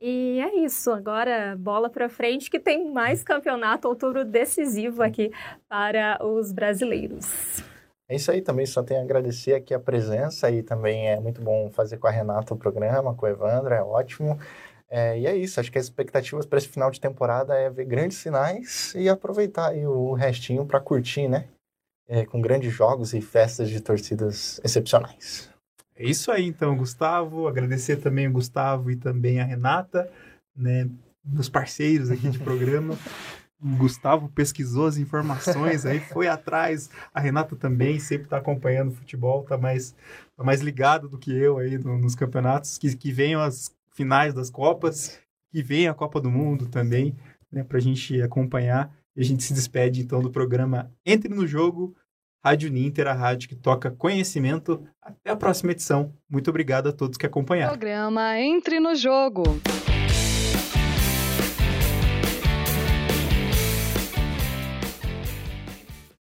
E 0.00 0.38
é 0.40 0.64
isso, 0.64 0.92
agora 0.92 1.56
bola 1.58 1.88
para 1.88 2.08
frente, 2.08 2.50
que 2.50 2.60
tem 2.60 2.92
mais 2.92 3.24
campeonato, 3.24 3.88
outubro 3.88 4.24
decisivo 4.24 5.02
aqui 5.02 5.32
para 5.68 6.18
os 6.24 6.52
brasileiros. 6.52 7.64
É 8.08 8.16
isso 8.16 8.30
aí 8.30 8.40
também, 8.40 8.64
só 8.64 8.82
tenho 8.82 9.00
a 9.00 9.02
agradecer 9.02 9.54
aqui 9.54 9.74
a 9.74 9.78
presença 9.78 10.50
e 10.50 10.62
também 10.62 11.08
é 11.08 11.20
muito 11.20 11.42
bom 11.42 11.70
fazer 11.70 11.98
com 11.98 12.06
a 12.06 12.10
Renata 12.10 12.54
o 12.54 12.56
programa, 12.56 13.14
com 13.14 13.26
o 13.26 13.28
Evandro, 13.28 13.74
é 13.74 13.82
ótimo. 13.82 14.38
É, 14.88 15.18
e 15.18 15.26
é 15.26 15.36
isso, 15.36 15.60
acho 15.60 15.70
que 15.70 15.78
as 15.78 15.84
expectativas 15.84 16.46
para 16.46 16.56
esse 16.56 16.68
final 16.68 16.90
de 16.90 16.98
temporada 16.98 17.54
é 17.54 17.68
ver 17.68 17.84
grandes 17.84 18.16
sinais 18.16 18.94
e 18.94 19.08
aproveitar 19.10 19.68
aí 19.68 19.86
o 19.86 20.14
restinho 20.14 20.64
para 20.64 20.80
curtir, 20.80 21.28
né? 21.28 21.44
É, 22.08 22.24
com 22.24 22.40
grandes 22.40 22.72
jogos 22.72 23.12
e 23.12 23.20
festas 23.20 23.68
de 23.68 23.82
torcidas 23.82 24.58
excepcionais. 24.64 25.50
É 25.94 26.04
isso 26.04 26.32
aí, 26.32 26.46
então, 26.46 26.74
Gustavo. 26.74 27.46
Agradecer 27.46 27.96
também 27.96 28.26
o 28.26 28.32
Gustavo 28.32 28.90
e 28.90 28.96
também 28.96 29.40
a 29.40 29.44
Renata, 29.44 30.10
né, 30.56 30.88
meus 31.22 31.50
parceiros 31.50 32.10
aqui 32.10 32.30
de 32.30 32.38
programa. 32.38 32.96
Gustavo 33.60 34.28
pesquisou 34.28 34.86
as 34.86 34.96
informações, 34.98 35.84
aí 35.84 35.98
foi 36.00 36.28
atrás. 36.28 36.90
A 37.12 37.20
Renata 37.20 37.56
também 37.56 37.98
sempre 37.98 38.24
está 38.26 38.36
acompanhando 38.38 38.90
o 38.90 38.94
futebol, 38.94 39.42
tá 39.42 39.58
mais, 39.58 39.94
tá 40.36 40.44
mais 40.44 40.60
ligado 40.60 41.08
do 41.08 41.18
que 41.18 41.32
eu 41.36 41.58
aí 41.58 41.76
no- 41.76 41.98
nos 41.98 42.14
campeonatos. 42.14 42.78
Que, 42.78 42.96
que 42.96 43.10
venham 43.12 43.40
as 43.40 43.74
finais 43.90 44.32
das 44.32 44.48
Copas, 44.48 45.18
que 45.50 45.62
venha 45.62 45.90
a 45.90 45.94
Copa 45.94 46.20
do 46.20 46.30
Mundo 46.30 46.66
também, 46.66 47.16
né, 47.50 47.64
para 47.64 47.78
a 47.78 47.80
gente 47.80 48.20
acompanhar. 48.22 48.92
E 49.16 49.20
a 49.20 49.24
gente 49.24 49.42
se 49.42 49.52
despede 49.52 50.00
então 50.02 50.22
do 50.22 50.30
programa 50.30 50.92
Entre 51.04 51.34
no 51.34 51.44
Jogo, 51.46 51.96
Rádio 52.44 52.70
Ninter, 52.70 53.08
a 53.08 53.12
rádio 53.12 53.48
que 53.48 53.56
toca 53.56 53.90
conhecimento. 53.90 54.86
Até 55.02 55.30
a 55.30 55.36
próxima 55.36 55.72
edição. 55.72 56.12
Muito 56.30 56.48
obrigado 56.48 56.88
a 56.88 56.92
todos 56.92 57.18
que 57.18 57.26
acompanharam. 57.26 57.72
Programa 57.72 58.38
Entre 58.38 58.78
no 58.78 58.94
Jogo. 58.94 59.42